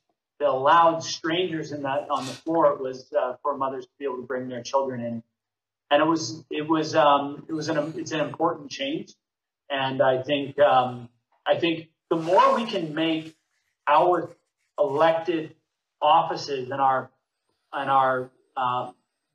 that 0.41 0.49
allowed 0.49 1.03
strangers 1.03 1.73
in 1.73 1.83
that 1.83 2.09
on 2.11 2.25
the 2.25 2.33
floor, 2.33 2.73
it 2.73 2.81
was 2.81 3.13
uh, 3.13 3.35
for 3.43 3.57
mothers 3.57 3.85
to 3.85 3.91
be 3.99 4.05
able 4.05 4.17
to 4.17 4.23
bring 4.23 4.49
their 4.49 4.63
children 4.63 5.01
in. 5.01 5.23
And 5.91 6.03
it 6.03 6.07
was, 6.07 6.45
it 6.51 6.67
was, 6.69 6.95
um, 6.95 7.45
it 7.49 7.53
was 7.53 7.69
an, 7.69 7.95
it's 7.97 8.13
an 8.13 8.21
important 8.21 8.71
change. 8.71 9.13
And 9.69 10.01
I 10.01 10.23
think, 10.23 10.59
um, 10.59 11.09
I 11.45 11.59
think 11.59 11.89
the 12.11 12.17
more 12.17 12.55
we 12.55 12.65
can 12.65 12.95
make 12.95 13.37
our 13.87 14.31
elected 14.79 15.55
offices 16.01 16.71
and 16.71 16.81
our 16.81 17.11
and 17.73 17.91
our 17.91 18.31
uh, 18.57 18.93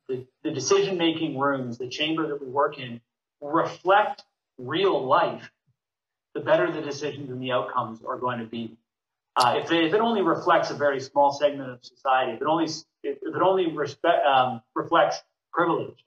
the, 0.08 0.26
the 0.42 0.50
decision 0.50 0.96
making 0.96 1.38
rooms, 1.38 1.78
the 1.78 1.88
chamber 1.88 2.28
that 2.28 2.40
we 2.40 2.48
work 2.48 2.78
in, 2.78 3.00
reflect 3.40 4.24
real 4.60 5.04
life, 5.04 5.50
the 6.34 6.40
better 6.40 6.70
the 6.70 6.80
decisions 6.80 7.30
and 7.30 7.42
the 7.42 7.52
outcomes 7.52 8.00
are 8.06 8.18
going 8.18 8.38
to 8.38 8.46
be. 8.46 8.76
Uh, 9.36 9.60
if, 9.62 9.70
if, 9.70 9.94
it 9.94 10.00
only 10.00 10.22
reflects 10.22 10.70
a 10.70 10.74
very 10.74 11.00
small 11.00 11.32
segment 11.32 11.70
of 11.70 11.84
society, 11.84 12.32
if 12.32 12.40
it 12.40 12.46
only 12.46 12.64
if, 12.64 12.84
if 13.02 13.34
it 13.34 13.42
only 13.42 13.70
respect, 13.72 14.26
um, 14.26 14.60
reflects 14.74 15.22
privilege, 15.52 16.04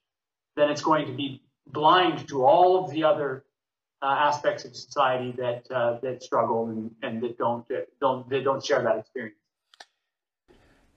then 0.55 0.69
it's 0.69 0.81
going 0.81 1.07
to 1.07 1.13
be 1.13 1.41
blind 1.67 2.27
to 2.27 2.45
all 2.45 2.83
of 2.83 2.91
the 2.91 3.03
other 3.03 3.43
uh, 4.01 4.05
aspects 4.05 4.65
of 4.65 4.75
society 4.75 5.33
that 5.37 5.65
uh, 5.71 5.97
that 6.01 6.21
struggle 6.21 6.67
and, 6.67 6.91
and 7.01 7.23
that 7.23 7.37
don't 7.37 7.65
don't 8.01 8.29
they 8.29 8.41
don't 8.41 8.63
share 8.63 8.83
that 8.83 8.97
experience. 8.97 9.37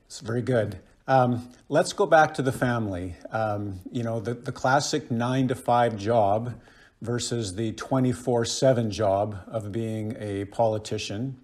It's 0.06 0.20
very 0.20 0.42
good. 0.42 0.78
Um, 1.08 1.48
let's 1.68 1.92
go 1.92 2.06
back 2.06 2.34
to 2.34 2.42
the 2.42 2.52
family. 2.52 3.14
Um, 3.30 3.80
you 3.92 4.02
know, 4.02 4.18
the, 4.18 4.34
the 4.34 4.50
classic 4.50 5.10
nine 5.10 5.46
to 5.48 5.54
five 5.54 5.96
job 5.96 6.54
versus 7.00 7.54
the 7.54 7.72
24 7.72 8.44
7 8.44 8.90
job 8.90 9.38
of 9.46 9.72
being 9.72 10.16
a 10.18 10.44
politician. 10.46 11.38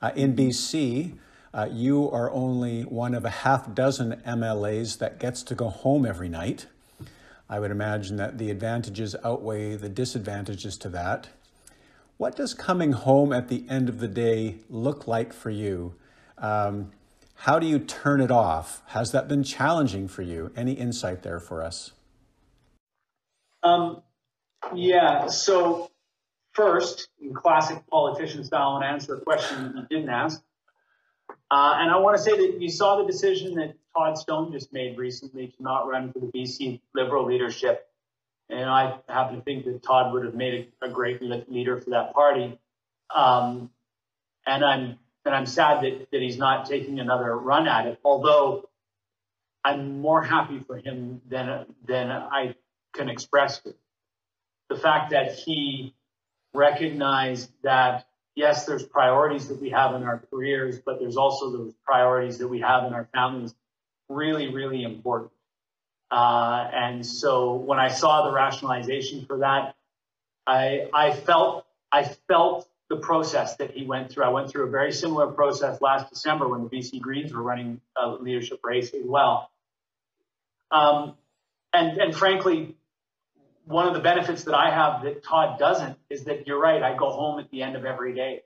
Uh, 0.00 0.10
in 0.14 0.34
BC, 0.34 1.16
uh, 1.54 1.68
you 1.70 2.10
are 2.10 2.30
only 2.30 2.82
one 2.82 3.14
of 3.14 3.24
a 3.24 3.30
half 3.30 3.74
dozen 3.74 4.20
MLAs 4.26 4.98
that 4.98 5.18
gets 5.18 5.42
to 5.44 5.54
go 5.54 5.68
home 5.68 6.04
every 6.04 6.28
night. 6.28 6.66
I 7.48 7.58
would 7.58 7.70
imagine 7.70 8.16
that 8.16 8.38
the 8.38 8.50
advantages 8.50 9.16
outweigh 9.24 9.76
the 9.76 9.88
disadvantages 9.88 10.76
to 10.78 10.88
that. 10.90 11.28
What 12.18 12.36
does 12.36 12.52
coming 12.52 12.92
home 12.92 13.32
at 13.32 13.48
the 13.48 13.64
end 13.68 13.88
of 13.88 14.00
the 14.00 14.08
day 14.08 14.56
look 14.68 15.06
like 15.06 15.32
for 15.32 15.50
you? 15.50 15.94
Um, 16.36 16.92
how 17.42 17.58
do 17.58 17.66
you 17.66 17.78
turn 17.78 18.20
it 18.20 18.30
off? 18.30 18.82
Has 18.88 19.12
that 19.12 19.28
been 19.28 19.44
challenging 19.44 20.08
for 20.08 20.22
you? 20.22 20.52
Any 20.56 20.72
insight 20.72 21.22
there 21.22 21.40
for 21.40 21.62
us? 21.62 21.92
Um, 23.62 24.02
yeah, 24.74 25.28
so 25.28 25.90
first, 26.52 27.08
in 27.20 27.34
classic 27.34 27.86
politician 27.90 28.44
style, 28.44 28.76
and 28.76 28.84
answer 28.84 29.14
a 29.14 29.20
question 29.20 29.74
you 29.76 29.86
didn't 29.96 30.10
ask. 30.10 30.42
Uh, 31.50 31.76
and 31.78 31.90
I 31.90 31.96
want 31.96 32.16
to 32.16 32.22
say 32.22 32.36
that 32.36 32.60
you 32.60 32.68
saw 32.68 32.96
the 32.96 33.06
decision 33.06 33.54
that 33.54 33.74
Todd 33.96 34.18
Stone 34.18 34.52
just 34.52 34.72
made 34.72 34.98
recently 34.98 35.48
to 35.48 35.62
not 35.62 35.88
run 35.88 36.12
for 36.12 36.18
the 36.18 36.26
BC 36.26 36.80
Liberal 36.94 37.24
leadership. 37.24 37.86
And 38.50 38.68
I 38.68 38.98
happen 39.08 39.36
to 39.36 39.42
think 39.42 39.64
that 39.64 39.82
Todd 39.82 40.12
would 40.12 40.24
have 40.24 40.34
made 40.34 40.68
a, 40.82 40.86
a 40.86 40.90
great 40.90 41.22
leader 41.22 41.80
for 41.80 41.90
that 41.90 42.12
party. 42.14 42.58
Um, 43.14 43.70
and 44.46 44.64
I'm 44.64 44.98
and 45.24 45.34
I'm 45.34 45.46
sad 45.46 45.82
that, 45.84 46.08
that 46.10 46.22
he's 46.22 46.38
not 46.38 46.66
taking 46.66 47.00
another 47.00 47.36
run 47.36 47.68
at 47.68 47.86
it. 47.86 47.98
Although 48.04 48.68
I'm 49.64 50.00
more 50.00 50.22
happy 50.22 50.60
for 50.66 50.76
him 50.76 51.20
than 51.28 51.66
than 51.86 52.10
I 52.10 52.54
can 52.94 53.08
express. 53.08 53.60
The 54.68 54.76
fact 54.76 55.10
that 55.10 55.34
he 55.34 55.94
recognized 56.54 57.50
that 57.62 58.08
yes, 58.38 58.66
there's 58.66 58.84
priorities 58.84 59.48
that 59.48 59.60
we 59.60 59.70
have 59.70 59.96
in 59.96 60.04
our 60.04 60.22
careers, 60.30 60.78
but 60.78 61.00
there's 61.00 61.16
also 61.16 61.50
those 61.50 61.74
priorities 61.84 62.38
that 62.38 62.46
we 62.46 62.60
have 62.60 62.84
in 62.84 62.94
our 62.94 63.08
families. 63.12 63.52
Really, 64.08 64.54
really 64.54 64.84
important. 64.84 65.32
Uh, 66.10 66.70
and 66.72 67.04
so 67.04 67.54
when 67.54 67.80
I 67.80 67.88
saw 67.88 68.28
the 68.28 68.32
rationalization 68.32 69.26
for 69.26 69.38
that, 69.38 69.74
I, 70.46 70.88
I 70.94 71.12
felt, 71.12 71.66
I 71.90 72.04
felt 72.28 72.68
the 72.88 72.96
process 72.96 73.56
that 73.56 73.72
he 73.72 73.84
went 73.84 74.12
through. 74.12 74.24
I 74.24 74.28
went 74.28 74.50
through 74.50 74.68
a 74.68 74.70
very 74.70 74.92
similar 74.92 75.26
process 75.26 75.82
last 75.82 76.08
December 76.08 76.48
when 76.48 76.62
the 76.62 76.70
BC 76.70 77.00
Greens 77.00 77.32
were 77.34 77.42
running 77.42 77.80
a 78.00 78.08
leadership 78.08 78.60
race 78.62 78.94
as 78.94 79.04
well. 79.04 79.50
Um, 80.70 81.14
and, 81.72 81.98
and 81.98 82.14
frankly, 82.14 82.76
one 83.68 83.86
of 83.86 83.92
the 83.92 84.00
benefits 84.00 84.44
that 84.44 84.54
I 84.54 84.70
have 84.70 85.02
that 85.02 85.22
Todd 85.22 85.58
doesn't 85.58 85.98
is 86.08 86.24
that 86.24 86.46
you're 86.46 86.60
right. 86.60 86.82
I 86.82 86.96
go 86.96 87.10
home 87.10 87.38
at 87.38 87.50
the 87.50 87.62
end 87.62 87.76
of 87.76 87.84
every 87.84 88.14
day. 88.14 88.40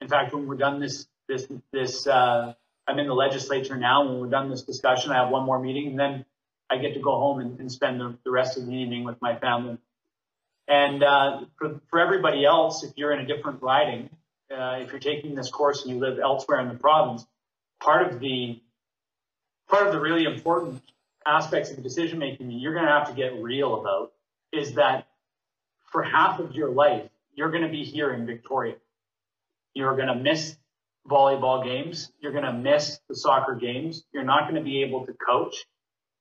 In 0.00 0.08
fact, 0.08 0.32
when 0.32 0.46
we're 0.46 0.56
done 0.56 0.80
this, 0.80 1.06
this, 1.28 1.48
this, 1.72 2.06
uh, 2.06 2.54
I'm 2.86 2.98
in 2.98 3.08
the 3.08 3.14
legislature 3.14 3.76
now. 3.76 4.06
When 4.06 4.20
we're 4.20 4.28
done 4.28 4.48
this 4.48 4.62
discussion, 4.62 5.10
I 5.10 5.24
have 5.24 5.30
one 5.30 5.44
more 5.44 5.58
meeting 5.58 5.88
and 5.88 5.98
then 5.98 6.24
I 6.70 6.78
get 6.78 6.94
to 6.94 7.00
go 7.00 7.18
home 7.18 7.40
and, 7.40 7.58
and 7.58 7.70
spend 7.70 8.00
the, 8.00 8.16
the, 8.24 8.30
rest 8.30 8.56
of 8.56 8.66
the 8.66 8.72
evening 8.72 9.02
with 9.02 9.20
my 9.20 9.36
family. 9.36 9.76
And 10.68 11.02
uh, 11.02 11.40
for, 11.58 11.80
for 11.90 11.98
everybody 11.98 12.44
else, 12.44 12.84
if 12.84 12.92
you're 12.96 13.12
in 13.12 13.18
a 13.18 13.26
different 13.26 13.62
riding, 13.62 14.08
uh, 14.56 14.78
if 14.80 14.92
you're 14.92 15.00
taking 15.00 15.34
this 15.34 15.50
course 15.50 15.82
and 15.82 15.92
you 15.92 16.00
live 16.00 16.20
elsewhere 16.20 16.60
in 16.60 16.68
the 16.68 16.74
province, 16.74 17.26
part 17.80 18.06
of 18.06 18.20
the 18.20 18.60
part 19.68 19.86
of 19.86 19.92
the 19.92 20.00
really 20.00 20.24
important 20.24 20.80
aspects 21.26 21.70
of 21.70 21.80
decision 21.82 22.18
making 22.18 22.50
you're 22.50 22.72
going 22.72 22.84
to 22.84 22.90
have 22.90 23.08
to 23.08 23.14
get 23.14 23.40
real 23.40 23.80
about 23.80 24.12
is 24.52 24.74
that 24.74 25.08
for 25.90 26.02
half 26.02 26.40
of 26.40 26.54
your 26.54 26.70
life, 26.70 27.08
you're 27.34 27.50
going 27.50 27.62
to 27.62 27.68
be 27.68 27.84
here 27.84 28.12
in 28.12 28.26
Victoria. 28.26 28.76
You're 29.74 29.96
going 29.96 30.08
to 30.08 30.14
miss 30.14 30.56
volleyball 31.08 31.64
games. 31.64 32.10
You're 32.20 32.32
going 32.32 32.44
to 32.44 32.52
miss 32.52 33.00
the 33.08 33.14
soccer 33.14 33.54
games. 33.54 34.04
You're 34.12 34.24
not 34.24 34.42
going 34.42 34.56
to 34.56 34.62
be 34.62 34.82
able 34.82 35.06
to 35.06 35.12
coach. 35.12 35.64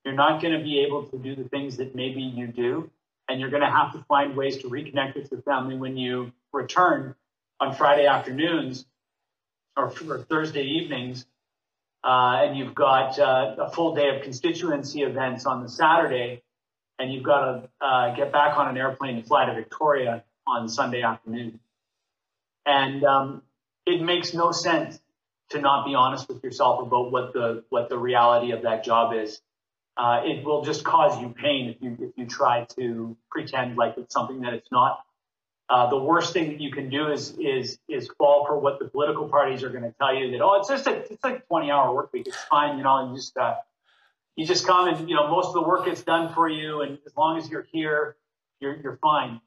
You're 0.06 0.15
not 0.15 0.42
going 0.42 0.58
to 0.58 0.63
be 0.63 0.80
able 0.80 1.04
to 1.08 1.18
do 1.18 1.36
the 1.36 1.48
things 1.50 1.78
that 1.78 1.96
maybe 1.96 2.22
you 2.22 2.48
do. 2.48 2.89
And 3.28 3.39
you're 3.39 3.50
going 3.50 3.62
to 3.62 3.70
have 3.70 3.94
to 3.94 4.04
find 4.08 4.36
ways 4.36 4.58
to 4.60 4.70
reconnect 4.70 5.15
with 5.15 5.32
your 5.32 5.42
family 5.42 5.76
when 5.76 5.98
you 5.98 6.32
return 6.52 7.15
on 7.60 7.76
Friday 7.76 8.08
afternoons 8.08 8.86
or, 9.78 9.94
or 10.08 10.20
Thursday 10.20 10.63
evenings. 10.63 11.26
Uh, 12.04 12.44
and 12.44 12.58
you've 12.58 12.74
got 12.74 13.20
uh, 13.20 13.56
a 13.60 13.70
full 13.72 13.94
day 13.94 14.15
of 14.15 14.24
constituency 14.24 15.02
events 15.02 15.46
on 15.46 15.62
the 15.62 15.70
Saturday 15.70 16.42
and 17.00 17.12
you've 17.12 17.24
got 17.24 17.40
to 17.40 17.70
uh, 17.86 18.16
get 18.16 18.32
back 18.32 18.58
on 18.58 18.68
an 18.68 18.78
airplane 18.78 19.16
and 19.16 19.26
fly 19.26 19.46
to 19.46 19.56
Victoria 19.56 20.24
on 20.46 20.68
Sunday 20.68 21.02
afternoon. 21.02 21.60
And 22.66 23.04
um, 23.06 23.42
it 23.86 24.02
makes 24.02 24.34
no 24.34 24.52
sense 24.52 25.00
to 25.50 25.60
not 25.60 25.86
be 25.86 25.96
honest 25.96 26.28
with 26.28 26.44
yourself 26.44 26.82
about 26.82 27.12
what 27.12 27.34
the 27.34 27.64
what 27.70 27.90
the 27.90 27.98
reality 27.98 28.52
of 28.52 28.64
that 28.64 28.84
job 28.84 29.14
is. 29.14 29.42
Uh, 29.98 30.22
it 30.24 30.46
will 30.46 30.64
just 30.64 30.84
cause 30.84 31.20
you 31.20 31.30
pain 31.30 31.70
if 31.70 31.82
you 31.82 31.98
if 32.00 32.12
you 32.16 32.26
try 32.26 32.66
to 32.78 33.18
pretend 33.32 33.78
like 33.78 33.96
it's 33.98 34.14
something 34.14 34.42
that 34.42 34.54
it's 34.54 34.72
not. 34.72 35.00
Uh, 35.70 35.88
the 35.90 35.98
worst 35.98 36.34
thing 36.34 36.50
that 36.50 36.60
you 36.60 36.72
can 36.72 36.90
do 36.90 37.12
is 37.12 37.36
is 37.40 37.80
is 37.88 38.10
fall 38.18 38.46
for 38.46 38.60
what 38.60 38.80
the 38.80 38.86
political 38.86 39.28
parties 39.30 39.64
are 39.64 39.70
going 39.70 39.84
to 39.84 39.94
tell 40.00 40.14
you 40.14 40.32
that 40.32 40.42
oh 40.42 40.60
it's 40.60 40.68
just 40.68 40.88
a 40.88 40.92
it's 41.12 41.24
like 41.24 41.38
a 41.38 41.42
20 41.42 41.70
hour 41.70 41.94
work 41.94 42.12
week 42.12 42.28
it's 42.28 42.44
fine 42.50 42.78
you 42.78 42.84
know 42.84 42.98
and 42.98 43.16
just 43.16 43.38
uh, 43.38 43.56
you 44.39 44.45
just 44.45 44.65
come 44.65 44.88
and 44.88 45.10
you 45.10 45.15
know 45.17 45.28
most 45.28 45.47
of 45.47 45.54
the 45.54 45.62
work 45.62 45.84
gets 45.84 46.02
done 46.02 46.34
for 46.34 46.47
you, 46.47 46.82
and 46.82 46.97
as 47.06 47.15
long 47.17 47.38
as 47.38 47.49
you're 47.49 47.67
here, 47.73 48.15
you're 48.62 48.78
you're 48.82 48.97
fine. 49.02 49.41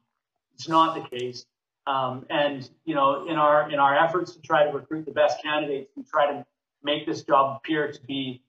It's 0.53 0.69
not 0.69 0.93
the 0.93 1.17
case. 1.17 1.47
Um, 1.87 2.27
and 2.29 2.69
you 2.85 2.93
know, 2.93 3.27
in 3.27 3.37
our 3.37 3.71
in 3.71 3.79
our 3.79 3.97
efforts 3.97 4.35
to 4.35 4.41
try 4.41 4.65
to 4.65 4.71
recruit 4.71 5.05
the 5.05 5.11
best 5.11 5.41
candidates, 5.41 5.89
we 5.95 6.03
try 6.03 6.27
to 6.27 6.45
make 6.83 7.07
this 7.07 7.23
job 7.23 7.57
appear 7.57 7.91
to 7.91 8.01
be, 8.05 8.43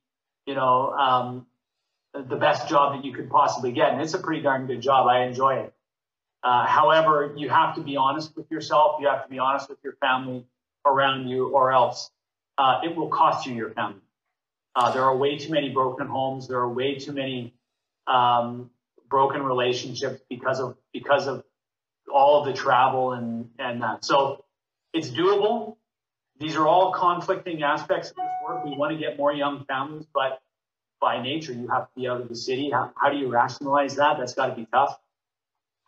you 0.44 0.54
know, 0.54 0.90
um, 0.92 1.46
the 2.12 2.36
best 2.36 2.68
job 2.68 2.94
that 2.94 3.06
you 3.06 3.14
could 3.14 3.30
possibly 3.30 3.72
get. 3.72 3.92
And 3.92 4.02
it's 4.02 4.12
a 4.12 4.18
pretty 4.18 4.42
darn 4.42 4.66
good 4.66 4.82
job. 4.82 5.06
I 5.06 5.24
enjoy 5.24 5.60
it. 5.60 5.72
Uh, 6.42 6.66
however, 6.66 7.32
you 7.38 7.48
have 7.48 7.76
to 7.76 7.80
be 7.80 7.96
honest 7.96 8.36
with 8.36 8.50
yourself. 8.50 9.00
You 9.00 9.08
have 9.08 9.24
to 9.24 9.30
be 9.30 9.38
honest 9.38 9.70
with 9.70 9.78
your 9.82 9.94
family 9.94 10.44
around 10.84 11.26
you, 11.26 11.48
or 11.48 11.72
else 11.72 12.10
uh, 12.58 12.80
it 12.84 12.94
will 12.94 13.08
cost 13.08 13.46
you 13.46 13.54
your 13.54 13.70
family. 13.70 14.03
Uh, 14.76 14.92
there 14.92 15.02
are 15.02 15.16
way 15.16 15.38
too 15.38 15.52
many 15.52 15.70
broken 15.70 16.06
homes. 16.06 16.48
There 16.48 16.58
are 16.58 16.68
way 16.68 16.96
too 16.96 17.12
many 17.12 17.54
um, 18.06 18.70
broken 19.08 19.42
relationships 19.42 20.20
because 20.28 20.60
of 20.60 20.76
because 20.92 21.26
of 21.26 21.44
all 22.12 22.40
of 22.40 22.46
the 22.46 22.52
travel 22.52 23.12
and 23.12 23.50
and 23.58 23.82
that. 23.82 24.04
So 24.04 24.44
it's 24.92 25.10
doable. 25.10 25.76
These 26.40 26.56
are 26.56 26.66
all 26.66 26.92
conflicting 26.92 27.62
aspects 27.62 28.10
of 28.10 28.16
this 28.16 28.24
work. 28.46 28.64
We 28.64 28.76
want 28.76 28.92
to 28.92 28.98
get 28.98 29.16
more 29.16 29.32
young 29.32 29.64
families, 29.66 30.06
but 30.12 30.42
by 31.00 31.22
nature, 31.22 31.52
you 31.52 31.68
have 31.68 31.82
to 31.82 31.90
be 31.94 32.08
out 32.08 32.20
of 32.20 32.28
the 32.28 32.34
city. 32.34 32.70
How, 32.70 32.92
how 33.00 33.10
do 33.10 33.16
you 33.16 33.28
rationalize 33.28 33.96
that? 33.96 34.16
That's 34.18 34.34
got 34.34 34.46
to 34.48 34.54
be 34.54 34.66
tough. 34.72 34.98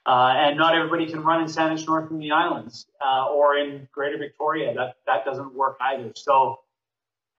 Uh, 0.04 0.32
and 0.36 0.56
not 0.56 0.76
everybody 0.76 1.06
can 1.06 1.24
run 1.24 1.40
in 1.40 1.48
Saanich 1.48 1.84
North 1.86 2.12
in 2.12 2.18
the 2.18 2.30
islands 2.30 2.86
uh, 3.04 3.26
or 3.26 3.56
in 3.56 3.88
Greater 3.92 4.18
Victoria. 4.18 4.72
That 4.72 4.96
that 5.06 5.24
doesn't 5.24 5.52
work 5.52 5.78
either. 5.80 6.12
So 6.14 6.60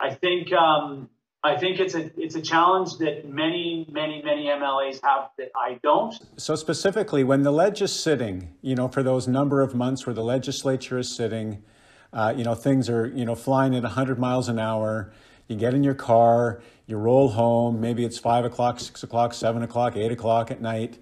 I 0.01 0.13
think 0.13 0.51
um, 0.51 1.09
I 1.43 1.55
think 1.55 1.79
it's 1.79 1.93
a 1.93 2.11
it's 2.17 2.35
a 2.35 2.41
challenge 2.41 2.97
that 2.97 3.29
many 3.29 3.87
many 3.91 4.21
many 4.21 4.45
MLAs 4.45 4.99
have 5.03 5.29
that 5.37 5.51
I 5.55 5.79
don't. 5.83 6.13
So 6.37 6.55
specifically, 6.55 7.23
when 7.23 7.43
the 7.43 7.51
ledge 7.51 7.81
is 7.81 7.97
sitting, 7.97 8.53
you 8.61 8.75
know, 8.75 8.87
for 8.87 9.03
those 9.03 9.27
number 9.27 9.61
of 9.61 9.75
months 9.75 10.05
where 10.05 10.13
the 10.13 10.23
legislature 10.23 10.97
is 10.97 11.15
sitting, 11.15 11.63
uh, 12.11 12.33
you 12.35 12.43
know, 12.43 12.55
things 12.55 12.89
are 12.89 13.07
you 13.07 13.23
know 13.23 13.35
flying 13.35 13.75
at 13.75 13.83
100 13.83 14.19
miles 14.19 14.49
an 14.49 14.59
hour. 14.59 15.11
You 15.47 15.55
get 15.55 15.73
in 15.73 15.83
your 15.83 15.93
car, 15.93 16.61
you 16.87 16.97
roll 16.97 17.29
home. 17.29 17.79
Maybe 17.79 18.03
it's 18.03 18.17
five 18.17 18.43
o'clock, 18.43 18.79
six 18.79 19.03
o'clock, 19.03 19.33
seven 19.33 19.63
o'clock, 19.63 19.95
eight 19.95 20.11
o'clock 20.11 20.51
at 20.51 20.59
night. 20.59 20.97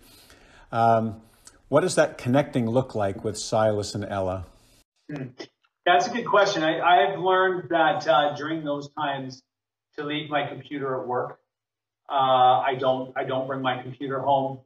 Um, 0.71 1.21
what 1.69 1.81
does 1.81 1.95
that 1.95 2.17
connecting 2.17 2.69
look 2.69 2.93
like 2.93 3.23
with 3.23 3.37
Silas 3.37 3.95
and 3.95 4.05
Ella? 4.05 4.45
Hmm. 5.11 5.29
That's 5.85 6.07
a 6.07 6.09
good 6.09 6.25
question. 6.25 6.63
I, 6.63 7.07
have 7.07 7.19
learned 7.19 7.69
that 7.69 8.07
uh, 8.07 8.35
during 8.35 8.63
those 8.63 8.89
times 8.97 9.43
to 9.97 10.03
leave 10.03 10.29
my 10.29 10.47
computer 10.47 10.99
at 10.99 11.07
work. 11.07 11.39
Uh, 12.09 12.13
I 12.59 12.75
don't 12.79 13.13
I 13.15 13.23
don't 13.23 13.47
bring 13.47 13.61
my 13.61 13.81
computer 13.81 14.19
home. 14.19 14.59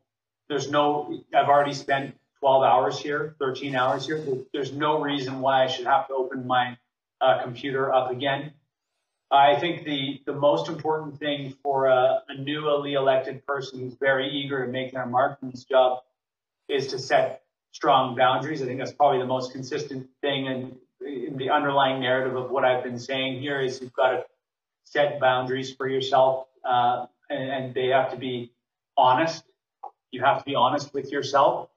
There's 0.49 0.69
no 0.69 1.21
I've 1.33 1.47
already 1.47 1.73
spent 1.73 2.15
12 2.39 2.63
hours 2.63 2.99
here, 2.99 3.35
13 3.39 3.75
hours 3.75 4.05
here. 4.05 4.23
There's 4.53 4.73
no 4.73 5.01
reason 5.01 5.39
why 5.41 5.63
I 5.63 5.67
should 5.67 5.85
have 5.85 6.07
to 6.07 6.13
open 6.13 6.47
my 6.47 6.77
uh, 7.21 7.41
computer 7.43 7.93
up 7.93 8.11
again. 8.11 8.53
I 9.31 9.59
think 9.59 9.85
the 9.85 10.21
the 10.25 10.33
most 10.33 10.67
important 10.67 11.19
thing 11.19 11.53
for 11.63 11.87
a, 11.87 12.23
a 12.27 12.35
newly 12.37 12.93
elected 12.93 13.45
person 13.45 13.79
who's 13.79 13.93
very 13.93 14.29
eager 14.29 14.65
to 14.65 14.71
make 14.71 14.91
their 14.93 15.05
mark 15.05 15.37
in 15.41 15.51
this 15.51 15.63
job 15.63 15.99
is 16.67 16.87
to 16.87 16.99
set 16.99 17.43
strong 17.71 18.15
boundaries. 18.15 18.61
I 18.61 18.65
think 18.65 18.79
that's 18.79 18.91
probably 18.91 19.19
the 19.19 19.27
most 19.27 19.51
consistent 19.51 20.07
thing 20.21 20.47
and 20.47 20.75
in 21.01 21.37
the 21.37 21.49
underlying 21.49 22.01
narrative 22.01 22.35
of 22.35 22.51
what 22.51 22.65
I've 22.65 22.83
been 22.83 22.99
saying 22.99 23.39
here 23.39 23.61
is 23.61 23.81
you've 23.81 23.93
got 23.93 24.11
to 24.11 24.25
set 24.89 25.19
boundaries 25.19 25.73
for 25.73 25.87
yourself, 25.87 26.47
uh, 26.65 27.05
and, 27.29 27.49
and, 27.51 27.73
they 27.75 27.87
have 27.87 28.11
to 28.11 28.17
be 28.17 28.51
honest. 28.97 29.43
You 30.11 30.23
have 30.23 30.39
to 30.39 30.45
be 30.45 30.55
honest 30.55 30.93
with 30.93 31.11
yourself. 31.11 31.69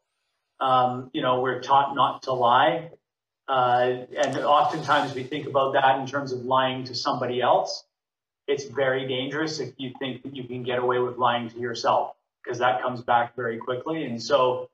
Um, 0.60 1.10
you 1.12 1.20
know, 1.20 1.40
we're 1.40 1.60
taught 1.60 1.94
not 1.94 2.22
to 2.22 2.32
lie. 2.32 2.90
Uh, 3.46 4.06
and 4.16 4.38
oftentimes 4.38 5.14
we 5.14 5.24
think 5.24 5.46
about 5.46 5.74
that 5.74 5.98
in 5.98 6.06
terms 6.06 6.32
of 6.32 6.44
lying 6.44 6.84
to 6.84 6.94
somebody 6.94 7.42
else. 7.42 7.84
It's 8.48 8.64
very 8.64 9.06
dangerous 9.06 9.60
if 9.60 9.74
you 9.76 9.92
think 9.98 10.22
that 10.22 10.34
you 10.34 10.44
can 10.44 10.62
get 10.62 10.78
away 10.78 10.98
with 10.98 11.18
lying 11.18 11.50
to 11.50 11.58
yourself 11.58 12.14
because 12.42 12.60
that 12.60 12.80
comes 12.80 13.02
back 13.02 13.36
very 13.36 13.58
quickly. 13.58 14.04
And 14.04 14.22
so 14.22 14.70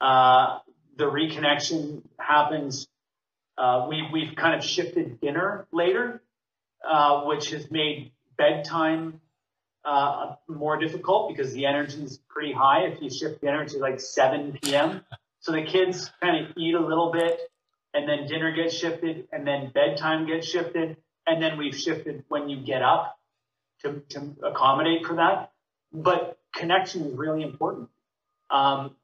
uh, 0.00 0.60
the 0.96 1.04
reconnection 1.04 2.02
happens. 2.18 2.86
Uh, 3.58 3.86
we, 3.88 4.08
we've 4.12 4.36
kind 4.36 4.54
of 4.54 4.64
shifted 4.64 5.20
dinner 5.20 5.66
later 5.72 6.22
uh, 6.86 7.22
which 7.22 7.50
has 7.50 7.70
made 7.70 8.12
bedtime 8.36 9.20
uh, 9.84 10.34
more 10.48 10.78
difficult 10.78 11.28
because 11.28 11.52
the 11.52 11.66
energy 11.66 12.02
is 12.02 12.18
pretty 12.28 12.52
high 12.52 12.86
if 12.86 13.00
you 13.02 13.10
shift 13.10 13.40
dinner 13.40 13.64
to 13.66 13.78
like 13.78 14.00
7 14.00 14.58
p.m. 14.62 15.02
So 15.40 15.52
the 15.52 15.62
kids 15.62 16.10
kind 16.22 16.44
of 16.44 16.56
eat 16.56 16.74
a 16.74 16.80
little 16.80 17.12
bit 17.12 17.38
and 17.92 18.08
then 18.08 18.26
dinner 18.26 18.52
gets 18.52 18.74
shifted 18.74 19.28
and 19.32 19.46
then 19.46 19.70
bedtime 19.74 20.26
gets 20.26 20.48
shifted. 20.48 20.96
And 21.26 21.42
then 21.42 21.56
we've 21.56 21.76
shifted 21.76 22.24
when 22.28 22.48
you 22.48 22.60
get 22.60 22.82
up 22.82 23.18
to, 23.82 24.02
to 24.10 24.36
accommodate 24.42 25.06
for 25.06 25.16
that. 25.16 25.52
But 25.92 26.38
connection 26.54 27.06
is 27.06 27.14
really 27.14 27.42
important. 27.42 27.88
Um, 28.50 28.96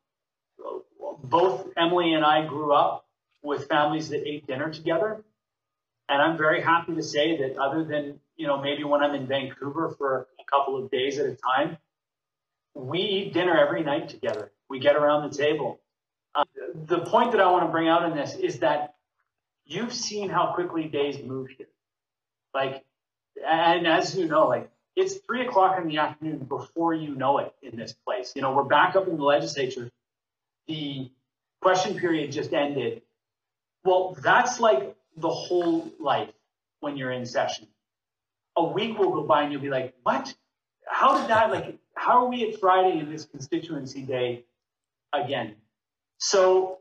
both 1.23 1.69
Emily 1.77 2.13
and 2.13 2.25
I 2.25 2.47
grew 2.47 2.73
up 2.73 3.07
with 3.43 3.69
families 3.69 4.09
that 4.11 4.27
ate 4.27 4.47
dinner 4.47 4.71
together. 4.71 5.25
And 6.11 6.21
I'm 6.21 6.37
very 6.37 6.61
happy 6.61 6.97
to 6.97 7.03
say 7.05 7.37
that 7.37 7.57
other 7.57 7.85
than, 7.85 8.19
you 8.37 8.49
know, 8.49 8.61
maybe 8.61 8.83
when 8.83 9.01
I'm 9.01 9.15
in 9.15 9.29
Vancouver 9.29 9.95
for 9.97 10.27
a 10.41 10.45
couple 10.45 10.77
of 10.77 10.91
days 10.91 11.21
at 11.21 11.27
a 11.27 11.37
time, 11.37 11.79
we 12.75 12.99
eat 12.99 13.33
dinner 13.33 13.57
every 13.57 13.85
night 13.85 14.09
together. 14.09 14.51
We 14.69 14.81
get 14.81 14.97
around 14.97 15.31
the 15.31 15.37
table. 15.37 15.79
Uh, 16.35 16.45
the 16.75 16.99
point 16.99 17.31
that 17.31 17.41
I 17.41 17.49
want 17.53 17.65
to 17.67 17.71
bring 17.71 17.89
out 17.89 18.11
in 18.11 18.17
this 18.17 18.35
is 18.35 18.59
that 18.59 18.95
you've 19.67 19.95
seen 19.95 20.31
how 20.31 20.53
quickly 20.53 20.89
days 20.89 21.23
move 21.23 21.49
here. 21.57 21.69
Like, 22.53 22.85
and 23.47 23.87
as 23.87 24.17
you 24.17 24.27
know, 24.27 24.49
like 24.49 24.69
it's 24.97 25.15
three 25.19 25.47
o'clock 25.47 25.79
in 25.81 25.87
the 25.87 25.99
afternoon 25.99 26.39
before 26.39 26.93
you 26.93 27.15
know 27.15 27.39
it 27.39 27.55
in 27.63 27.77
this 27.77 27.93
place. 27.93 28.33
You 28.35 28.43
know, 28.43 28.53
we're 28.53 28.65
back 28.65 28.97
up 28.97 29.07
in 29.07 29.17
the 29.17 29.23
legislature. 29.23 29.91
The 30.67 31.13
question 31.63 31.97
period 31.97 32.33
just 32.33 32.53
ended. 32.53 33.03
Well, 33.85 34.17
that's 34.21 34.59
like 34.59 34.97
the 35.17 35.31
whole 35.31 35.91
life 35.99 36.31
when 36.81 36.97
you're 36.97 37.13
in 37.13 37.27
session. 37.27 37.67
A 38.57 38.65
week 38.65 38.99
will 38.99 39.11
go 39.11 39.23
by 39.23 39.43
and 39.43 39.53
you'll 39.53 39.63
be 39.63 39.71
like, 39.71 39.95
what? 40.03 40.35
how 40.91 41.19
did 41.19 41.31
that 41.31 41.51
like? 41.51 41.79
How 41.95 42.25
are 42.25 42.29
we 42.29 42.49
at 42.49 42.61
Friday 42.61 42.99
in 42.99 43.11
this 43.11 43.25
constituency 43.25 44.03
day 44.03 44.45
again? 45.13 45.55
So, 46.19 46.79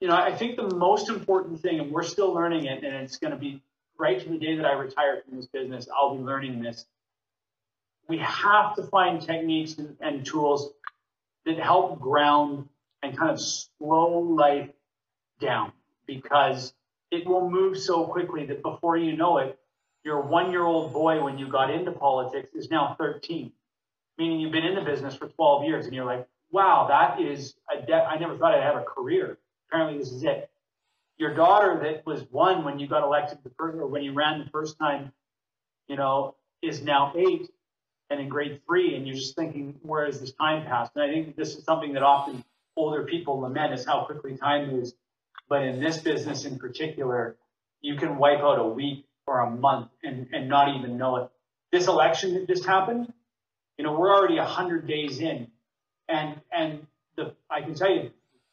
you 0.00 0.08
know, 0.08 0.14
I 0.14 0.34
think 0.36 0.56
the 0.56 0.74
most 0.74 1.08
important 1.08 1.60
thing, 1.60 1.80
and 1.80 1.90
we're 1.90 2.04
still 2.04 2.32
learning 2.32 2.66
it, 2.66 2.84
and 2.84 2.94
it's 2.94 3.16
going 3.16 3.32
to 3.32 3.38
be 3.38 3.62
right 3.98 4.20
to 4.20 4.28
the 4.28 4.38
day 4.38 4.56
that 4.56 4.66
I 4.66 4.72
retire 4.72 5.22
from 5.22 5.36
this 5.36 5.46
business, 5.46 5.88
I'll 5.92 6.14
be 6.14 6.22
learning 6.22 6.62
this. 6.62 6.84
We 8.08 8.18
have 8.18 8.76
to 8.76 8.82
find 8.84 9.20
techniques 9.20 9.78
and, 9.78 9.96
and 10.00 10.24
tools 10.24 10.70
that 11.46 11.58
help 11.58 11.98
ground 11.98 12.68
and 13.02 13.16
kind 13.16 13.30
of 13.30 13.40
slow 13.40 14.18
life 14.18 14.70
down 15.40 15.72
because 16.06 16.72
it 17.10 17.26
will 17.26 17.50
move 17.50 17.78
so 17.78 18.04
quickly 18.04 18.46
that 18.46 18.62
before 18.62 18.96
you 18.96 19.16
know 19.16 19.38
it, 19.38 19.58
your 20.04 20.20
one 20.22 20.50
year 20.50 20.62
old 20.62 20.92
boy, 20.92 21.22
when 21.22 21.38
you 21.38 21.48
got 21.48 21.70
into 21.70 21.92
politics, 21.92 22.54
is 22.54 22.70
now 22.70 22.94
13, 22.98 23.52
meaning 24.18 24.40
you've 24.40 24.52
been 24.52 24.64
in 24.64 24.74
the 24.74 24.80
business 24.82 25.14
for 25.14 25.28
12 25.28 25.64
years 25.64 25.86
and 25.86 25.94
you're 25.94 26.04
like, 26.04 26.26
wow, 26.50 26.86
that 26.88 27.20
is 27.20 27.54
a 27.72 27.84
de- 27.84 27.92
I 27.92 28.18
never 28.18 28.36
thought 28.36 28.54
I'd 28.54 28.62
have 28.62 28.76
a 28.76 28.84
career. 28.84 29.38
Apparently, 29.68 29.98
this 29.98 30.12
is 30.12 30.22
it. 30.22 30.48
Your 31.18 31.34
daughter 31.34 31.80
that 31.82 32.06
was 32.06 32.22
one 32.30 32.64
when 32.64 32.78
you 32.78 32.86
got 32.86 33.02
elected 33.02 33.38
the 33.42 33.50
first, 33.58 33.76
or 33.76 33.86
when 33.86 34.02
you 34.02 34.12
ran 34.12 34.38
the 34.38 34.50
first 34.50 34.78
time, 34.78 35.12
you 35.88 35.96
know, 35.96 36.36
is 36.62 36.82
now 36.82 37.12
eight 37.16 37.50
and 38.10 38.20
in 38.20 38.28
grade 38.28 38.60
three, 38.66 38.94
and 38.94 39.06
you're 39.06 39.16
just 39.16 39.34
thinking, 39.34 39.74
where 39.82 40.06
has 40.06 40.20
this 40.20 40.32
time 40.32 40.66
passed? 40.66 40.92
And 40.94 41.02
I 41.02 41.12
think 41.12 41.34
this 41.36 41.56
is 41.56 41.64
something 41.64 41.94
that 41.94 42.02
often 42.02 42.44
older 42.76 43.04
people 43.04 43.40
lament 43.40 43.72
is 43.72 43.84
how 43.84 44.04
quickly 44.04 44.36
time 44.36 44.70
moves. 44.70 44.94
But 45.48 45.62
in 45.62 45.80
this 45.80 45.98
business 45.98 46.44
in 46.44 46.58
particular, 46.58 47.36
you 47.80 47.96
can 47.96 48.18
wipe 48.18 48.40
out 48.40 48.58
a 48.58 48.66
week 48.66 49.06
or 49.26 49.40
a 49.40 49.50
month 49.50 49.88
and, 50.02 50.28
and 50.32 50.48
not 50.48 50.74
even 50.76 50.96
know 50.96 51.16
it. 51.16 51.30
This 51.72 51.86
election 51.88 52.34
that 52.34 52.46
just 52.46 52.64
happened, 52.64 53.12
you 53.78 53.84
know, 53.84 53.98
we're 53.98 54.14
already 54.14 54.38
100 54.38 54.86
days 54.86 55.20
in. 55.20 55.48
And, 56.08 56.40
and 56.50 56.86
the, 57.16 57.34
I 57.50 57.60
can 57.62 57.74
tell 57.74 57.90
you, 57.90 58.10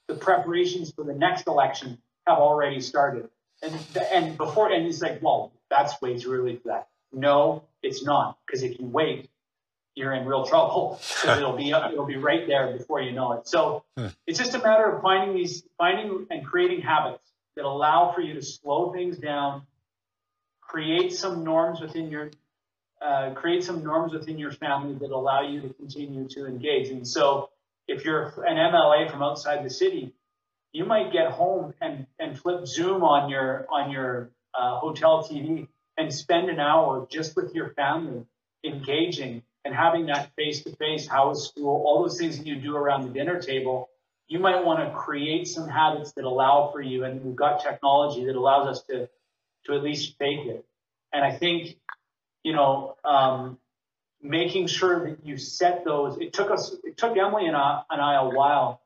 the 0.07 0.15
preparations 0.15 0.91
for 0.91 1.03
the 1.03 1.13
next 1.13 1.47
election 1.47 1.99
have 2.27 2.37
already 2.37 2.81
started. 2.81 3.29
And, 3.61 3.79
and 4.11 4.37
before, 4.37 4.71
and 4.71 4.85
it's 4.85 5.01
like, 5.01 5.21
well, 5.21 5.53
that's 5.69 6.01
way 6.01 6.17
too 6.17 6.33
early 6.33 6.57
for 6.57 6.69
that. 6.69 6.87
No, 7.11 7.63
it's 7.81 8.03
not. 8.03 8.37
Because 8.45 8.63
if 8.63 8.79
you 8.79 8.85
wait, 8.85 9.29
you're 9.95 10.13
in 10.13 10.25
real 10.25 10.45
trouble 10.45 10.99
because 11.21 11.37
it'll 11.37 11.57
be 11.57 11.71
it'll 11.71 12.05
be 12.05 12.17
right 12.17 12.47
there 12.47 12.75
before 12.77 13.01
you 13.01 13.11
know 13.11 13.33
it. 13.33 13.47
So 13.47 13.83
hmm. 13.97 14.07
it's 14.27 14.39
just 14.39 14.53
a 14.55 14.59
matter 14.59 14.89
of 14.91 15.01
finding 15.01 15.35
these 15.35 15.63
finding 15.77 16.27
and 16.29 16.45
creating 16.45 16.81
habits 16.81 17.31
that 17.55 17.65
allow 17.65 18.11
for 18.13 18.21
you 18.21 18.33
to 18.33 18.41
slow 18.41 18.91
things 18.91 19.17
down, 19.17 19.63
create 20.61 21.13
some 21.13 21.43
norms 21.43 21.81
within 21.81 22.09
your 22.09 22.31
uh, 23.01 23.33
create 23.33 23.63
some 23.63 23.83
norms 23.83 24.13
within 24.13 24.37
your 24.37 24.51
family 24.51 24.95
that 24.95 25.11
allow 25.11 25.41
you 25.41 25.61
to 25.61 25.73
continue 25.73 26.27
to 26.29 26.45
engage. 26.45 26.89
And 26.89 27.07
so 27.07 27.49
if 27.87 28.05
you're 28.05 28.27
an 28.47 28.55
MLA 28.55 29.11
from 29.11 29.21
outside 29.21 29.65
the 29.65 29.69
city, 29.69 30.13
you 30.71 30.85
might 30.85 31.11
get 31.11 31.31
home 31.31 31.73
and, 31.81 32.07
and 32.17 32.39
flip 32.39 32.65
Zoom 32.65 33.03
on 33.03 33.29
your 33.29 33.67
on 33.69 33.91
your 33.91 34.31
uh, 34.57 34.79
hotel 34.79 35.27
TV 35.29 35.67
and 35.97 36.13
spend 36.13 36.49
an 36.49 36.59
hour 36.59 37.07
just 37.11 37.35
with 37.35 37.53
your 37.53 37.73
family 37.73 38.25
engaging 38.63 39.43
and 39.65 39.73
having 39.73 40.07
that 40.07 40.31
face 40.35 40.63
to 40.63 40.75
face, 40.75 41.07
how 41.07 41.31
is 41.31 41.45
school, 41.47 41.83
all 41.85 42.01
those 42.03 42.17
things 42.17 42.37
that 42.37 42.45
you 42.45 42.55
do 42.55 42.75
around 42.75 43.07
the 43.07 43.13
dinner 43.13 43.41
table, 43.41 43.89
you 44.27 44.39
might 44.39 44.63
want 44.63 44.79
to 44.79 44.97
create 44.97 45.47
some 45.47 45.67
habits 45.67 46.13
that 46.13 46.25
allow 46.25 46.69
for 46.71 46.81
you. 46.81 47.05
And 47.05 47.23
we've 47.23 47.35
got 47.35 47.61
technology 47.61 48.25
that 48.25 48.35
allows 48.35 48.67
us 48.67 48.83
to, 48.89 49.09
to 49.65 49.73
at 49.73 49.83
least 49.83 50.17
fake 50.17 50.45
it. 50.45 50.65
And 51.13 51.23
I 51.23 51.37
think, 51.37 51.77
you 52.43 52.53
know, 52.53 52.95
um, 53.05 53.57
making 54.21 54.67
sure 54.67 55.09
that 55.09 55.25
you 55.25 55.37
set 55.37 55.85
those, 55.85 56.17
it 56.19 56.33
took 56.33 56.51
us, 56.51 56.75
it 56.83 56.97
took 56.97 57.17
Emily 57.17 57.45
and 57.45 57.55
I, 57.55 57.81
and 57.89 58.01
I 58.01 58.15
a 58.15 58.29
while 58.29 58.81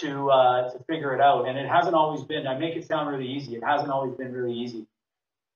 to, 0.00 0.30
uh, 0.30 0.70
to 0.72 0.84
figure 0.84 1.14
it 1.14 1.20
out. 1.20 1.48
And 1.48 1.58
it 1.58 1.68
hasn't 1.68 1.94
always 1.94 2.22
been, 2.24 2.46
I 2.46 2.58
make 2.58 2.76
it 2.76 2.86
sound 2.86 3.08
really 3.08 3.28
easy. 3.28 3.54
It 3.54 3.62
hasn't 3.64 3.90
always 3.90 4.16
been 4.16 4.32
really 4.32 4.54
easy. 4.54 4.86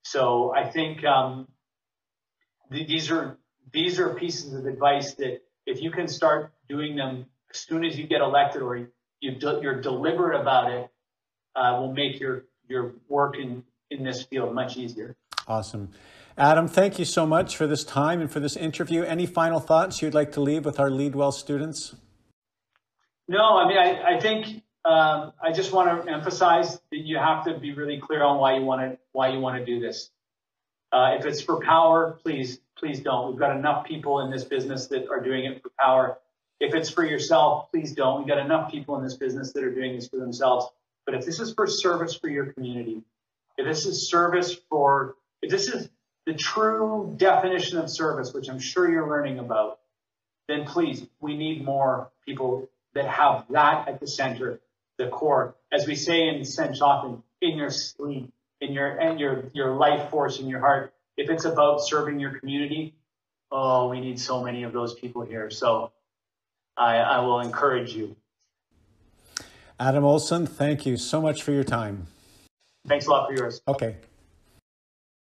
So 0.04 0.54
I 0.54 0.70
think, 0.70 1.04
um, 1.04 1.48
th- 2.72 2.86
these 2.86 3.10
are 3.10 3.38
these 3.74 3.98
are 3.98 4.14
pieces 4.14 4.54
of 4.54 4.64
advice 4.64 5.14
that 5.14 5.42
if 5.66 5.82
you 5.82 5.90
can 5.90 6.08
start 6.08 6.52
doing 6.68 6.96
them 6.96 7.26
as 7.50 7.58
soon 7.58 7.84
as 7.84 7.98
you 7.98 8.06
get 8.06 8.22
elected 8.22 8.62
or 8.62 8.88
you 9.20 9.34
de- 9.34 9.60
you're 9.60 9.80
deliberate 9.80 10.40
about 10.40 10.70
it, 10.70 10.88
uh, 11.56 11.76
will 11.78 11.92
make 11.92 12.18
your 12.18 12.44
your 12.68 12.94
work 13.08 13.36
in 13.36 13.64
in 13.90 14.04
this 14.04 14.22
field 14.22 14.54
much 14.54 14.76
easier. 14.76 15.16
Awesome. 15.46 15.90
Adam, 16.38 16.66
thank 16.66 16.98
you 16.98 17.04
so 17.04 17.26
much 17.26 17.56
for 17.56 17.66
this 17.66 17.84
time 17.84 18.20
and 18.20 18.30
for 18.30 18.40
this 18.40 18.56
interview. 18.56 19.02
Any 19.02 19.26
final 19.26 19.60
thoughts 19.60 20.02
you'd 20.02 20.14
like 20.14 20.32
to 20.32 20.40
leave 20.40 20.64
with 20.64 20.80
our 20.80 20.90
Lead 20.90 21.14
Well 21.14 21.30
students? 21.30 21.94
No, 23.28 23.56
I 23.56 23.68
mean, 23.68 23.78
I, 23.78 24.16
I 24.16 24.20
think 24.20 24.62
um, 24.84 25.32
I 25.40 25.52
just 25.52 25.72
want 25.72 26.04
to 26.04 26.12
emphasize 26.12 26.74
that 26.90 26.98
you 26.98 27.18
have 27.18 27.44
to 27.44 27.58
be 27.58 27.72
really 27.72 28.00
clear 28.00 28.22
on 28.22 28.38
why 28.38 28.56
you 28.56 28.64
want 28.64 28.80
to 28.80 28.98
why 29.12 29.28
you 29.28 29.38
want 29.38 29.58
to 29.58 29.64
do 29.64 29.80
this. 29.80 30.10
Uh, 30.94 31.16
if 31.18 31.26
it's 31.26 31.40
for 31.42 31.60
power, 31.60 32.16
please, 32.22 32.60
please 32.78 33.00
don't. 33.00 33.30
We've 33.30 33.38
got 33.38 33.56
enough 33.56 33.84
people 33.84 34.20
in 34.20 34.30
this 34.30 34.44
business 34.44 34.86
that 34.88 35.08
are 35.08 35.20
doing 35.20 35.44
it 35.44 35.60
for 35.60 35.72
power. 35.76 36.18
If 36.60 36.72
it's 36.72 36.88
for 36.88 37.04
yourself, 37.04 37.72
please 37.72 37.94
don't. 37.94 38.20
We've 38.20 38.28
got 38.28 38.38
enough 38.38 38.70
people 38.70 38.96
in 38.98 39.02
this 39.02 39.16
business 39.16 39.52
that 39.54 39.64
are 39.64 39.74
doing 39.74 39.96
this 39.96 40.06
for 40.06 40.18
themselves. 40.18 40.66
But 41.04 41.16
if 41.16 41.26
this 41.26 41.40
is 41.40 41.52
for 41.52 41.66
service 41.66 42.14
for 42.14 42.28
your 42.28 42.52
community, 42.52 43.02
if 43.58 43.66
this 43.66 43.86
is 43.86 44.08
service 44.08 44.56
for, 44.70 45.16
if 45.42 45.50
this 45.50 45.66
is 45.66 45.88
the 46.26 46.34
true 46.34 47.12
definition 47.16 47.78
of 47.78 47.90
service, 47.90 48.32
which 48.32 48.48
I'm 48.48 48.60
sure 48.60 48.88
you're 48.88 49.08
learning 49.08 49.40
about, 49.40 49.80
then 50.46 50.64
please, 50.64 51.04
we 51.20 51.36
need 51.36 51.64
more 51.64 52.12
people 52.24 52.68
that 52.94 53.08
have 53.08 53.46
that 53.50 53.88
at 53.88 53.98
the 53.98 54.06
center, 54.06 54.60
the 54.98 55.08
core. 55.08 55.56
As 55.72 55.88
we 55.88 55.96
say 55.96 56.28
in 56.28 56.42
Conshohocken, 56.42 57.20
in 57.40 57.58
your 57.58 57.70
sleep, 57.70 58.32
in 58.60 58.72
your 58.72 58.98
and 58.98 59.20
your 59.20 59.44
your 59.52 59.74
life 59.74 60.10
force 60.10 60.40
in 60.40 60.48
your 60.48 60.60
heart. 60.60 60.92
If 61.16 61.30
it's 61.30 61.44
about 61.44 61.80
serving 61.80 62.18
your 62.18 62.38
community, 62.38 62.96
oh, 63.50 63.88
we 63.88 64.00
need 64.00 64.18
so 64.18 64.42
many 64.42 64.64
of 64.64 64.72
those 64.72 64.94
people 64.94 65.22
here. 65.22 65.50
So 65.50 65.92
I, 66.76 66.96
I 66.96 67.20
will 67.20 67.40
encourage 67.40 67.94
you. 67.94 68.16
Adam 69.78 70.04
Olsen, 70.04 70.46
thank 70.46 70.86
you 70.86 70.96
so 70.96 71.20
much 71.20 71.42
for 71.42 71.52
your 71.52 71.64
time. 71.64 72.06
Thanks 72.86 73.06
a 73.06 73.10
lot 73.10 73.28
for 73.28 73.34
yours. 73.34 73.60
Okay. 73.66 73.96